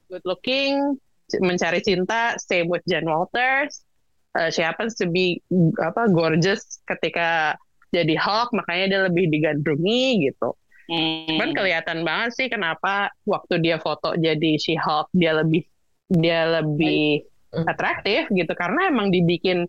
[0.09, 0.97] good looking,
[1.41, 3.85] mencari cinta, same with Jen Walters.
[4.37, 5.41] Uh, she happens to be
[5.81, 7.57] apa gorgeous ketika
[7.93, 10.53] jadi Hulk, makanya dia lebih digandrungi gitu.
[10.89, 11.37] Hmm.
[11.37, 15.69] Kan kelihatan banget sih kenapa waktu dia foto jadi She-Hulk dia lebih
[16.09, 19.69] dia lebih atraktif gitu karena emang dibikin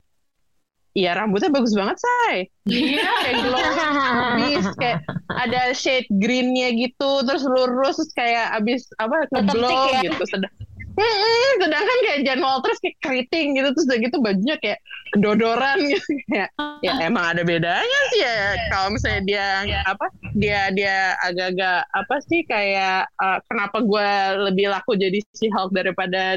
[0.99, 3.07] ya rambutnya bagus banget say Iya.
[3.23, 4.99] kayak glow abis kayak
[5.31, 10.12] ada shade greennya gitu terus lurus terus kayak abis apa ngeblow ya.
[10.12, 10.51] gitu sedang
[10.99, 14.79] Mm-mm, sedangkan kayak Jan Walters kayak keriting gitu terus udah gitu bajunya kayak
[15.15, 16.51] kedodoran gitu kayak
[16.83, 19.47] ya emang ada bedanya sih ya kalau misalnya dia
[19.88, 24.09] apa dia dia agak-agak apa sih kayak uh, kenapa gue
[24.51, 26.35] lebih laku jadi si Hulk daripada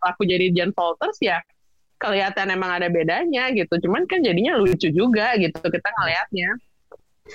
[0.00, 1.36] laku jadi Jan Walters ya
[1.98, 6.50] kelihatan emang ada bedanya gitu cuman kan jadinya lucu juga gitu kita ngelihatnya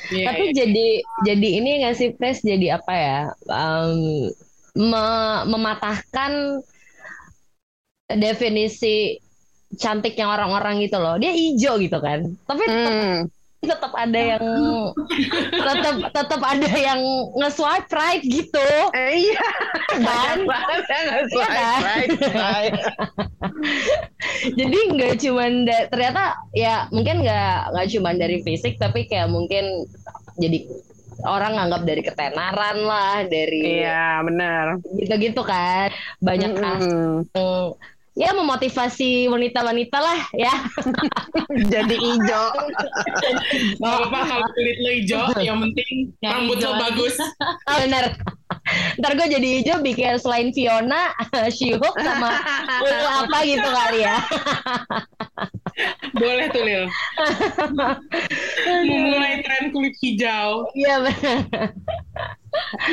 [0.09, 0.53] Iya, Tapi iya.
[0.57, 0.87] jadi
[1.21, 3.19] jadi ini nggak sih Pres jadi apa ya?
[3.45, 4.25] Em,
[4.73, 6.57] me- mematahkan
[8.09, 9.21] definisi
[9.77, 11.21] cantiknya orang-orang gitu loh.
[11.21, 12.25] Dia hijau gitu kan.
[12.25, 13.19] Tapi tetap, Hmm.
[13.63, 14.45] Tetap ada yang
[15.51, 16.99] tetap tetap ada yang
[17.39, 18.67] nge-swipe right gitu.
[18.91, 19.45] Eh, iya
[19.93, 20.43] Kan?
[20.43, 21.79] banget ya nggak Iya kan?
[21.81, 22.73] right.
[24.59, 29.87] Jadi nggak cuman da- ternyata ya mungkin nggak nggak cuman dari fisik tapi kayak mungkin
[30.35, 30.65] jadi
[31.23, 35.93] orang nganggap dari ketenaran lah, dari iya benar gitu-gitu kan.
[36.19, 36.63] Banyak Mm-mm.
[36.65, 36.81] yang
[38.13, 40.53] ya memotivasi wanita-wanita lah ya.
[41.73, 42.45] jadi hijau
[43.81, 47.15] Gak apa-apa kalau kulit lo hijau, yang penting Yang rambut lo bagus.
[47.69, 48.13] Oh, bener.
[49.01, 51.11] Ntar gue jadi hijau bikin selain Fiona,
[51.55, 52.31] She-Hulk sama
[52.85, 54.17] Ulu apa gitu kali ya.
[56.13, 56.85] Boleh tuh Lil.
[58.85, 60.69] Memulai tren kulit hijau.
[60.77, 61.73] Iya benar.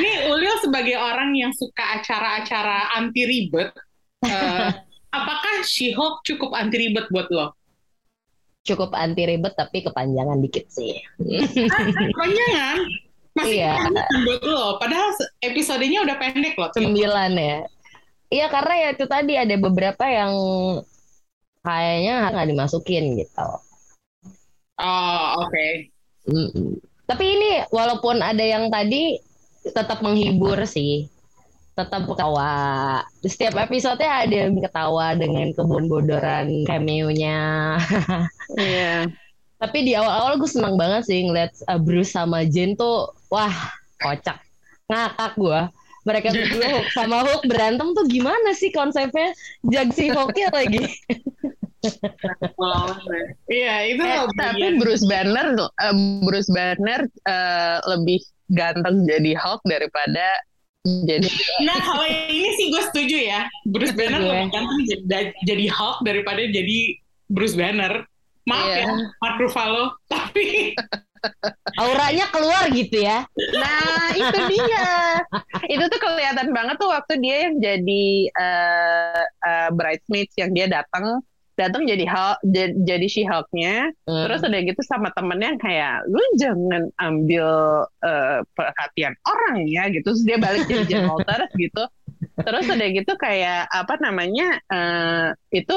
[0.01, 3.69] Ini Ulil sebagai orang yang suka acara-acara anti ribet,
[4.25, 4.73] eh,
[5.11, 7.53] apakah She-Hulk cukup anti ribet buat lo?
[8.63, 10.97] Cukup anti ribet tapi kepanjangan dikit sih.
[12.15, 12.77] Kepanjangan?
[13.31, 13.71] Masih Iya.
[13.79, 14.65] kepanjangan buat lo.
[14.79, 15.09] Padahal
[15.43, 16.69] episodenya udah pendek loh.
[16.73, 17.57] Sembilan ya.
[18.31, 20.33] Iya karena ya itu tadi ada beberapa yang
[21.61, 23.49] kayaknya nggak dimasukin gitu.
[24.81, 25.67] Oh, oke.
[26.31, 26.79] Mm-mm.
[27.05, 29.19] Tapi ini walaupun ada yang tadi
[29.61, 31.11] tetap menghibur sih.
[31.81, 32.53] Tetap ketawa.
[33.25, 37.39] Setiap episodenya ada yang ketawa dengan kebon-bodoran cameo-nya.
[38.53, 39.09] Iya.
[39.57, 43.53] Tapi di awal-awal gue senang banget sih ngeliat uh, Bruce sama Jane tuh wah
[43.97, 44.37] kocak.
[44.89, 45.61] Ngakak gue.
[46.01, 49.33] Mereka berdua sama Hulk berantem tuh gimana sih konsepnya?
[49.69, 50.81] Jag si Hulknya lagi.
[53.49, 58.21] Iya, itu Eh, tapi Bruce Banner, eh, Bruce Banner eh, lebih
[58.53, 60.25] ganteng jadi Hulk daripada
[60.81, 61.29] jadi
[61.61, 63.41] Nah, kalau ini sih gue setuju ya.
[63.69, 66.77] Bruce Banner lebih ganteng jadi, jadi Hulk daripada jadi
[67.29, 68.01] Bruce Banner.
[68.49, 68.77] Maaf Iya.
[68.81, 69.93] ya, Mark Ruffalo.
[70.09, 70.73] Tapi
[71.81, 73.21] Auranya keluar gitu ya.
[73.53, 74.89] Nah, itu dia.
[75.69, 81.21] itu tuh kelihatan banget tuh waktu dia yang jadi eh eh, bridesmaids yang dia datang
[81.61, 82.37] datang jadi Hulk,
[82.85, 83.93] jadi, si Hulk-nya.
[84.09, 84.23] Hmm.
[84.25, 87.47] Terus udah gitu sama temennya kayak lu jangan ambil
[88.01, 90.09] eh, perhatian orang ya gitu.
[90.09, 91.83] Terus dia balik jadi Jane Walters gitu.
[92.41, 95.75] Terus udah gitu kayak apa namanya eh, itu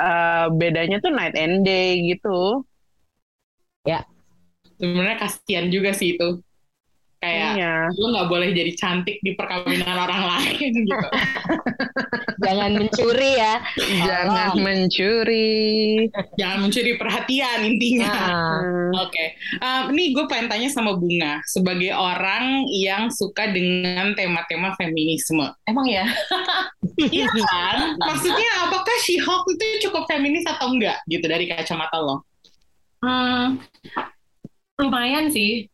[0.00, 2.64] eh, bedanya tuh night and day gitu.
[4.80, 6.40] sebenarnya kasihan juga sih itu.
[7.20, 7.74] Kayak Iya.
[8.00, 11.08] lu nggak boleh jadi cantik di perkawinan orang lain gitu.
[12.50, 13.54] Jangan mencuri ya.
[14.10, 14.58] Jangan Tolong.
[14.58, 15.60] mencuri.
[16.34, 18.10] Jangan mencuri perhatian intinya.
[18.10, 19.06] Nah, Hmm.
[19.06, 19.24] Oke,
[19.62, 25.46] Um, ini gue pengen tanya sama Bunga sebagai orang yang suka dengan tema-tema feminisme.
[25.64, 26.04] Emang ya?
[27.00, 27.96] Iya kan?
[27.96, 32.26] Maksudnya apakah She-Hulk itu cukup feminis atau enggak gitu dari kacamata lo?
[33.00, 33.56] Hmm,
[34.76, 35.64] lumayan sih.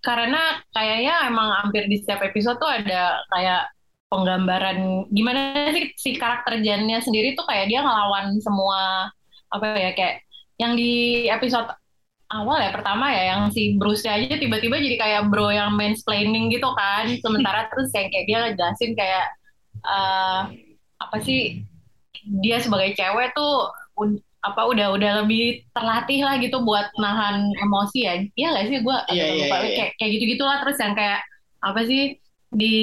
[0.00, 3.68] Karena kayaknya emang hampir di setiap episode tuh ada kayak
[4.10, 9.06] penggambaran gimana sih si karakter Jannya sendiri tuh kayak dia ngelawan semua
[9.50, 10.26] apa ya kayak
[10.58, 11.70] yang di episode
[12.30, 16.70] awal ya pertama ya yang si Bruce aja tiba-tiba jadi kayak bro yang mansplaining gitu
[16.74, 19.26] kan sementara terus kayak kayak dia ngejelasin kayak
[19.82, 20.40] eh,
[21.00, 21.62] apa sih
[22.44, 23.72] dia sebagai cewek tuh
[24.40, 28.14] apa udah udah lebih terlatih lah gitu buat nahan emosi ya.
[28.36, 28.78] Iya gak sih?
[28.80, 29.56] Gue iya, lupa.
[29.60, 29.76] iya.
[29.76, 31.20] kayak kayak gitu gitulah terus yang kayak
[31.60, 32.16] apa sih
[32.48, 32.76] di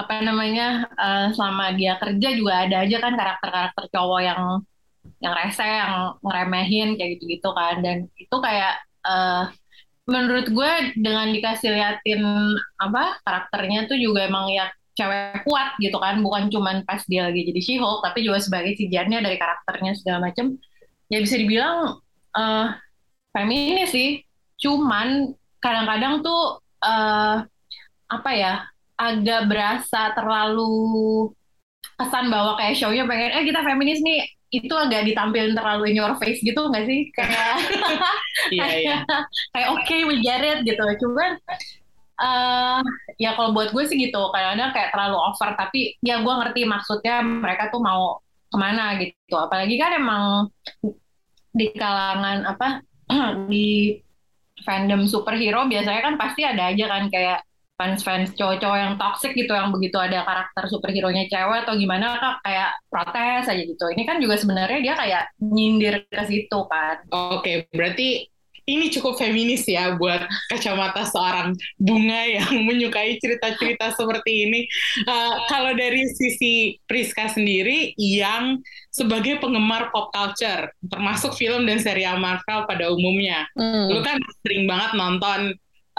[0.00, 4.42] apa namanya eh, selama dia kerja juga ada aja kan karakter-karakter cowok yang
[5.20, 7.84] yang rese yang ngeremehin kayak gitu-gitu kan.
[7.84, 9.44] Dan itu kayak eh,
[10.08, 12.22] menurut gue dengan dikasih liatin
[12.80, 16.20] apa karakternya tuh juga emang ya cewek kuat gitu kan.
[16.24, 20.30] Bukan cuman pas dia lagi jadi She-Hulk tapi juga sebagai si Jannya dari karakternya segala
[20.32, 20.56] macem.
[21.12, 22.00] Ya bisa dibilang
[22.36, 22.68] eh
[23.36, 24.24] feminis sih.
[24.60, 27.36] Cuman kadang-kadang tuh eh
[28.10, 28.66] apa ya
[29.00, 31.32] agak berasa terlalu
[31.98, 34.20] kesan bahwa kayak show-nya pengen eh kita feminis nih.
[34.50, 37.00] Itu agak ditampilin terlalu in your face gitu nggak sih?
[37.16, 37.54] Kayak
[38.50, 38.96] Iya, iya.
[39.54, 40.82] kayak oke we get it gitu.
[41.02, 41.38] Cuman
[42.20, 42.80] eh
[43.22, 44.20] ya kalau buat gue sih gitu.
[44.34, 49.36] Kadang-kadang kayak terlalu over tapi ya gue ngerti maksudnya mereka tuh mau ke mana gitu.
[49.38, 50.24] Apalagi kan emang
[51.50, 52.68] di kalangan apa
[53.50, 53.98] di
[54.66, 57.40] fandom superhero biasanya kan pasti ada aja kan kayak
[57.80, 62.70] fans-fans cowok-cowok yang toxic gitu yang begitu ada karakter superhero-nya cewek atau gimana kak kayak
[62.92, 68.28] protes aja gitu ini kan juga sebenarnya dia kayak nyindir ke situ kan Oke, berarti
[68.68, 74.60] ini cukup feminis ya buat kacamata seorang bunga yang menyukai cerita-cerita seperti ini.
[75.02, 78.62] Eh, kalau dari sisi Priska sendiri yang
[78.94, 83.90] sebagai penggemar pop culture, termasuk film dan serial Marvel pada umumnya, Hmm.
[83.90, 85.40] lu kan sering banget nonton,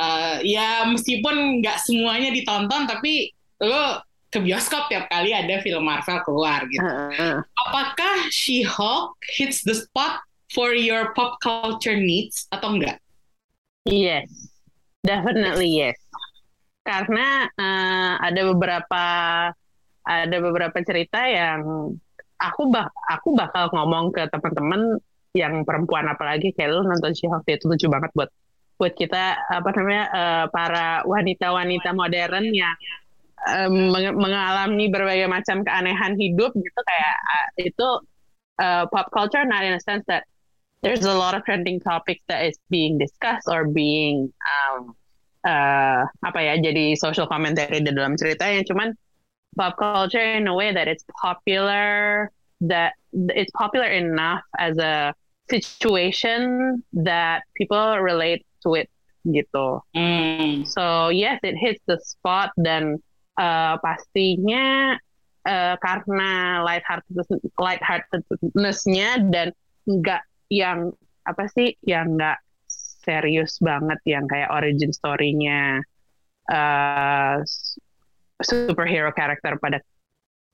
[0.01, 3.29] eh, ya meskipun nggak semuanya ditonton, tapi
[3.61, 4.01] lu
[4.31, 6.81] ke bioskop tiap kali ada film Marvel keluar gitu.
[6.81, 7.43] Heeh.
[7.67, 10.23] Apakah She-Hulk hits the spot
[10.55, 12.97] for your pop culture needs atau enggak?
[13.85, 14.31] Yes,
[15.03, 15.99] definitely yes.
[16.81, 19.05] Karena eh, ada beberapa
[20.01, 21.93] ada beberapa cerita yang
[22.41, 24.97] aku bak aku bakal ngomong ke teman-teman
[25.37, 28.29] yang perempuan apalagi kayak lu nonton She-Hulk itu lucu banget buat
[28.81, 32.73] buat kita apa namanya eh, para wanita-wanita modern yang
[33.69, 37.87] meng- mengalami berbagai macam keanehan hidup gitu kayak ah, itu
[38.61, 40.23] uh, pop culture, not in a sense that
[40.81, 44.95] there's a lot of trending topics that is being discussed or being um,
[45.45, 48.61] uh, apa ya jadi social commentary di dalam ceritanya.
[48.65, 48.93] Cuman
[49.57, 52.29] pop culture in a way that it's popular
[52.61, 52.93] that
[53.33, 55.13] it's popular enough as a
[55.49, 58.87] situation that people relate to it
[59.27, 59.81] gitu.
[59.93, 60.65] Hmm.
[60.65, 62.97] So yes, it hits the spot dan
[63.37, 64.97] uh, pastinya
[65.45, 67.15] uh, karena lighthearted
[67.57, 69.53] lightheartednessnya dan
[69.85, 70.93] nggak yang
[71.25, 72.41] apa sih yang nggak
[73.01, 75.81] serius banget yang kayak origin story-nya
[76.49, 77.41] uh,
[78.41, 79.81] superhero karakter pada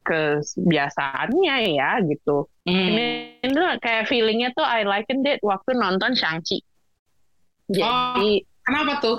[0.07, 2.47] kebiasaannya ya gitu.
[2.63, 2.87] Hmm.
[2.91, 3.05] Ini,
[3.43, 6.63] ini kayak feelingnya tuh I likened it waktu nonton Shang-Chi.
[7.67, 9.17] Jadi Kenapa tuh?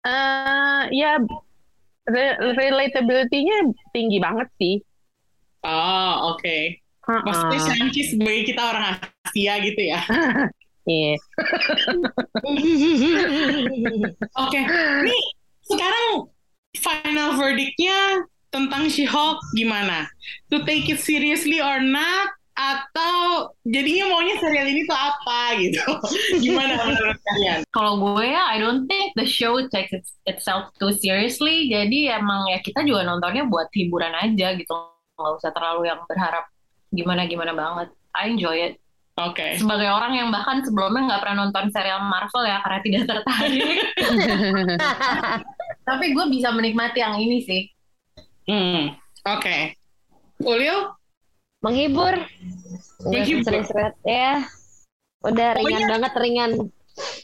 [0.00, 1.20] eh ya
[2.08, 4.80] re- relatability-nya tinggi banget sih.
[5.60, 6.56] Oh, oke.
[7.04, 7.68] Maksudnya Uh-uh.
[7.68, 8.84] Shang-Chi sebagai kita orang
[9.28, 10.00] Asia gitu ya.
[10.88, 11.20] Iya.
[14.40, 14.60] Oke.
[14.64, 15.18] Ini
[15.68, 16.06] sekarang
[16.74, 20.08] final verdict-nya tentang She-Hulk gimana?
[20.50, 22.32] To take it seriously or not?
[22.60, 25.80] Atau jadinya maunya serial ini tuh apa gitu?
[26.44, 27.64] Gimana menurut kalian?
[27.72, 31.72] Kalau gue ya, I don't think the show takes its- itself too seriously.
[31.72, 34.72] Jadi emang ya kita juga nontonnya buat hiburan aja gitu.
[35.16, 36.44] Nggak usah terlalu yang berharap
[36.92, 37.88] gimana-gimana banget.
[38.12, 38.74] I enjoy it.
[39.16, 39.56] Oke.
[39.56, 43.78] Sebagai orang yang bahkan sebelumnya nggak pernah nonton serial Marvel ya karena tidak tertarik.
[45.88, 47.62] Tapi gue bisa menikmati yang ini sih.
[48.48, 48.96] Hmm.
[49.28, 49.76] Oke.
[50.40, 50.99] Ulil?
[51.60, 52.14] Menghibur.
[53.04, 54.44] Seret-seret ya.
[55.20, 56.50] Udah ringan Pokoknya- banget ringan.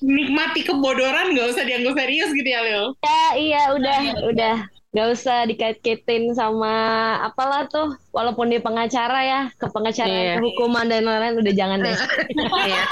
[0.01, 2.85] Nikmati kebodoran gak usah dianggap serius gitu ya, Lil?
[2.97, 4.55] Ya iya udah udah
[4.91, 6.73] nggak usah dikait-kaitin sama
[7.21, 10.35] apalah tuh walaupun di pengacara ya ke pengacara Iya.
[10.41, 11.97] kehukuman dan lain-lain udah jangan deh.
[12.67, 12.83] Iya.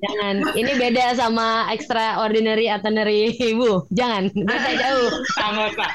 [0.00, 0.36] jangan.
[0.54, 3.84] Ini beda sama extraordinary ordinary ibu.
[3.92, 4.32] Jangan.
[4.32, 5.10] Nggak usah jauh.
[5.36, 5.92] Sama Kak.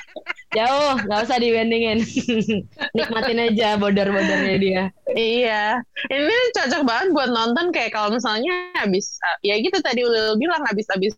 [0.51, 0.93] jauh.
[1.07, 1.99] Nggak usah dibandingin.
[2.97, 4.83] Nikmatin aja bodor-bodornya dia.
[5.11, 10.63] Iya, ini cocok banget buat nonton kayak kalau misalnya habis ya gitu tadi Ulil bilang
[10.63, 11.15] habis-habis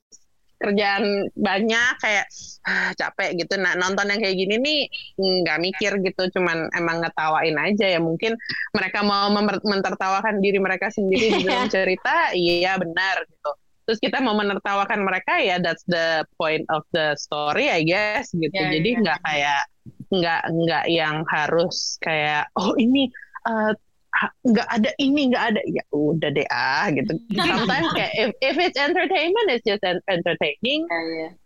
[0.63, 2.25] kerjaan banyak kayak
[2.63, 3.59] ah, capek gitu.
[3.59, 4.81] Nah nonton yang kayak gini nih
[5.19, 8.39] nggak mikir gitu, cuman emang ngetawain aja ya mungkin
[8.71, 9.27] mereka mau
[9.59, 13.51] mentertawakan diri mereka sendiri di dalam cerita, iya benar gitu.
[13.83, 18.55] Terus kita mau menertawakan mereka ya that's the point of the story I guess gitu.
[18.55, 18.99] Ya, Jadi ya.
[19.03, 19.61] nggak kayak
[20.13, 23.11] nggak nggak yang harus kayak oh ini
[23.43, 23.75] uh,
[24.45, 27.17] nggak ada ini nggak ada ya udah deh ah gitu
[27.49, 30.85] sometimes kayak if, if it's entertainment it's just en- entertaining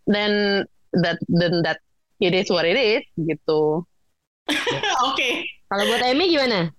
[0.06, 1.80] then that then that
[2.20, 3.84] it is what it is gitu
[5.08, 5.30] Oke.
[5.68, 6.72] kalau buat Emmy gimana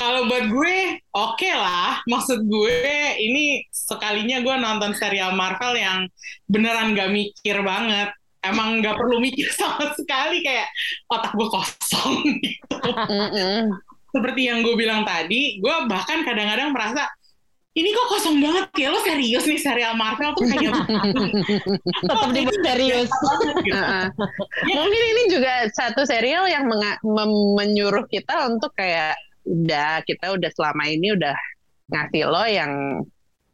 [0.00, 2.00] Kalau buat gue, oke lah.
[2.08, 2.80] Maksud gue,
[3.20, 6.08] ini sekalinya gue nonton serial Marvel yang
[6.48, 8.08] beneran gak mikir banget.
[8.40, 10.72] Emang gak perlu mikir sama sekali, kayak
[11.04, 12.76] otak gue kosong gitu.
[14.10, 17.06] Seperti yang gue bilang tadi, gue bahkan kadang-kadang merasa,
[17.70, 20.74] ini kok kosong banget ya, lo serius nih serial Marvel tuh kayak
[22.02, 23.06] tetap dibuat serius.
[23.06, 23.78] banget gitu.
[23.78, 24.06] Uh-uh.
[24.66, 29.14] mungkin ini juga satu serial yang menga- mem- menyuruh kita untuk kayak
[29.46, 31.32] udah kita udah selama ini udah
[31.90, 32.72] ngasih lo yang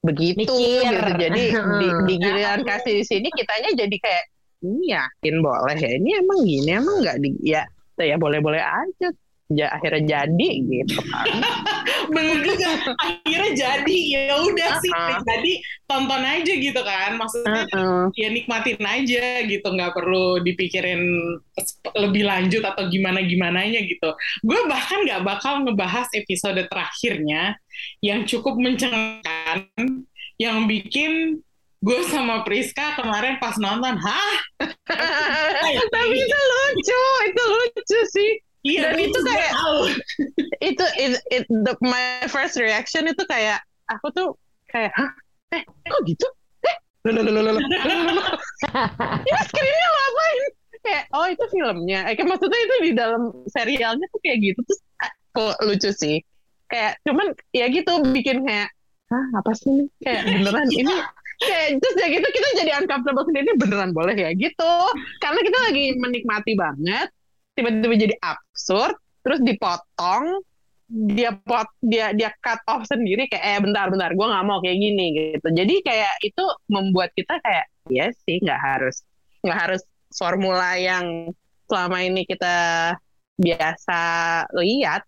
[0.01, 0.93] begitu Mikir.
[0.93, 1.45] gitu jadi
[1.81, 4.25] di, di giliran kasih di sini kitanya jadi kayak
[4.65, 5.91] ini yakin boleh ya?
[5.93, 7.63] Ini emang gini emang nggak di ya
[7.97, 9.09] ya boleh boleh aja
[9.53, 11.39] ja, akhirnya jadi gitu kan.
[12.15, 15.23] Bener juga, akhirnya jadi, ya udah sih, Uh-uh.
[15.23, 15.53] jadi
[15.87, 17.11] tonton aja gitu kan.
[17.19, 18.03] Maksudnya Uh-uh.
[18.15, 19.67] ya nikmatin aja gitu.
[19.67, 21.03] Nggak perlu dipikirin
[21.95, 24.15] lebih lanjut atau gimana gimananya gitu.
[24.43, 27.55] Gue bahkan nggak bakal ngebahas episode terakhirnya
[28.03, 29.71] yang cukup mencengangkan
[30.37, 31.41] yang bikin
[31.87, 33.95] gue sama Priska kemarin pas nonton.
[33.95, 34.37] Hah?
[35.95, 38.33] Tapi itu lucu itu lucu sih
[38.67, 39.53] Iya, dan itu kayak
[40.59, 44.29] itu it, it, the, my first reaction itu kayak aku tuh
[44.67, 45.11] kayak hah
[45.55, 46.27] eh kok gitu
[46.67, 47.61] eh lo lo lo lo
[49.23, 50.45] ini screennya ngapain
[50.83, 54.81] kayak oh itu filmnya eh kayak maksudnya itu di dalam serialnya tuh kayak gitu terus
[55.31, 56.17] kok lucu sih
[56.67, 58.75] kayak cuman ya gitu bikin kayak
[59.15, 60.97] hah apa sih ini kayak beneran ini
[61.39, 64.75] kayak terus ya gitu kita jadi uncomfortable sendiri beneran boleh ya gitu
[65.23, 67.09] karena kita lagi menikmati banget
[67.57, 68.95] tiba-tiba jadi absurd
[69.25, 70.45] terus dipotong
[70.87, 74.79] dia pot dia dia cut off sendiri kayak eh bentar bentar gue nggak mau kayak
[74.79, 79.03] gini gitu jadi kayak itu membuat kita kayak ya sih nggak harus
[79.43, 79.83] nggak harus
[80.15, 81.35] formula yang
[81.67, 82.95] selama ini kita
[83.35, 84.01] biasa
[84.55, 85.03] lihat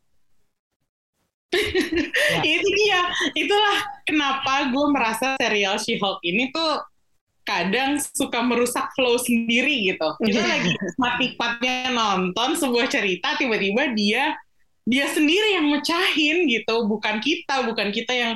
[1.54, 2.42] ya.
[2.58, 3.02] itu dia
[3.38, 6.82] itulah kenapa gue merasa serial She-Hulk ini tuh
[7.48, 10.08] kadang suka merusak flow sendiri gitu.
[10.20, 14.36] Kita lagi mati-patinya nonton sebuah cerita tiba-tiba dia
[14.84, 16.84] dia sendiri yang mecahin gitu.
[16.84, 18.34] Bukan kita bukan kita yang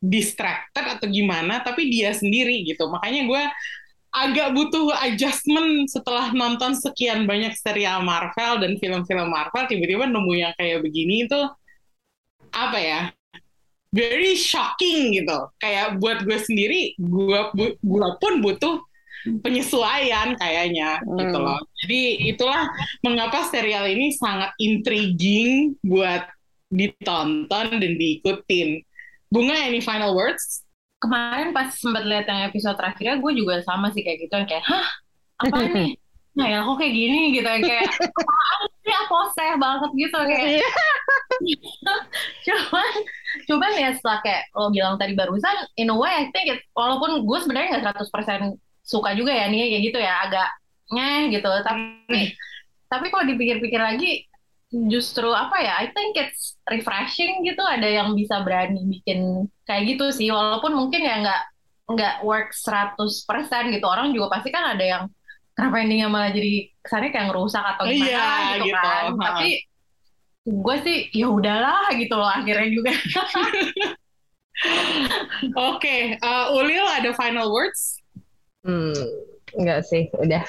[0.00, 2.88] distracted atau gimana tapi dia sendiri gitu.
[2.88, 3.42] Makanya gue
[4.16, 10.52] agak butuh adjustment setelah nonton sekian banyak serial Marvel dan film-film Marvel tiba-tiba nemu yang
[10.56, 11.40] kayak begini itu
[12.56, 13.00] apa ya
[13.96, 15.48] very shocking gitu.
[15.56, 17.40] Kayak buat gue sendiri gue
[17.80, 18.84] gue pun butuh
[19.40, 21.18] penyesuaian kayaknya hmm.
[21.18, 21.58] gitu loh.
[21.82, 22.00] Jadi
[22.36, 22.68] itulah
[23.00, 26.28] mengapa serial ini sangat intriguing buat
[26.68, 28.84] ditonton dan diikutin.
[29.32, 30.62] Bunga any final words?
[31.02, 34.86] Kemarin pas sempat lihat yang episode terakhirnya gue juga sama sih kayak gitu kayak hah
[35.36, 35.92] apa nih
[36.36, 37.88] nah ya kok kayak gini gitu kayak
[38.84, 40.44] sih apa seh banget gitu kayak.
[40.46, 40.68] Iya.
[42.46, 42.92] cuman
[43.48, 47.24] cuman ya setelah kayak lo bilang tadi barusan in a way I think it, walaupun
[47.24, 48.52] gue sebenarnya nggak 100%
[48.86, 50.48] suka juga ya nih kayak gitu ya agak
[50.94, 51.48] nyeh gitu.
[51.66, 52.36] Tapi
[52.86, 54.28] tapi kalau dipikir-pikir lagi
[54.92, 60.12] justru apa ya I think it's refreshing gitu ada yang bisa berani bikin kayak gitu
[60.14, 60.30] sih.
[60.30, 61.42] Walaupun mungkin ya nggak
[61.96, 63.86] nggak work 100% gitu.
[63.88, 65.04] Orang juga pasti kan ada yang
[65.56, 68.28] kenapa endingnya malah jadi kesannya kayak ngerusak atau gimana iya,
[68.60, 68.76] gitu, gitu.
[68.76, 69.04] kan?
[69.08, 69.24] Ha.
[69.24, 69.50] tapi
[70.46, 72.92] gue sih ya udahlah gitu loh akhirnya juga.
[75.56, 76.00] Oke okay.
[76.22, 77.98] uh, Ulil ada final words?
[78.62, 78.94] Hmm
[79.56, 80.44] enggak sih udah.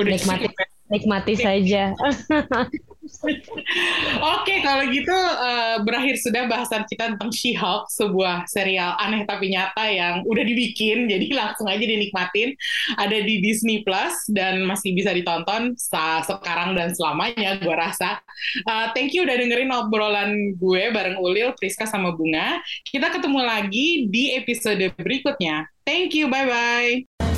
[0.00, 0.48] Udah nikmati
[0.90, 1.94] nikmati saja
[4.36, 9.84] Oke, kalau gitu uh, berakhir sudah bahasan kita tentang She-Hulk, sebuah serial aneh tapi nyata
[9.90, 12.56] yang udah dibikin, jadi langsung aja dinikmatin.
[12.96, 15.76] Ada di Disney Plus dan masih bisa ditonton
[16.24, 18.18] sekarang dan selamanya, gue rasa.
[18.64, 22.58] Uh, thank you udah dengerin obrolan gue bareng Ulil, Priska sama Bunga.
[22.86, 25.68] Kita ketemu lagi di episode berikutnya.
[25.84, 27.29] Thank you, bye-bye.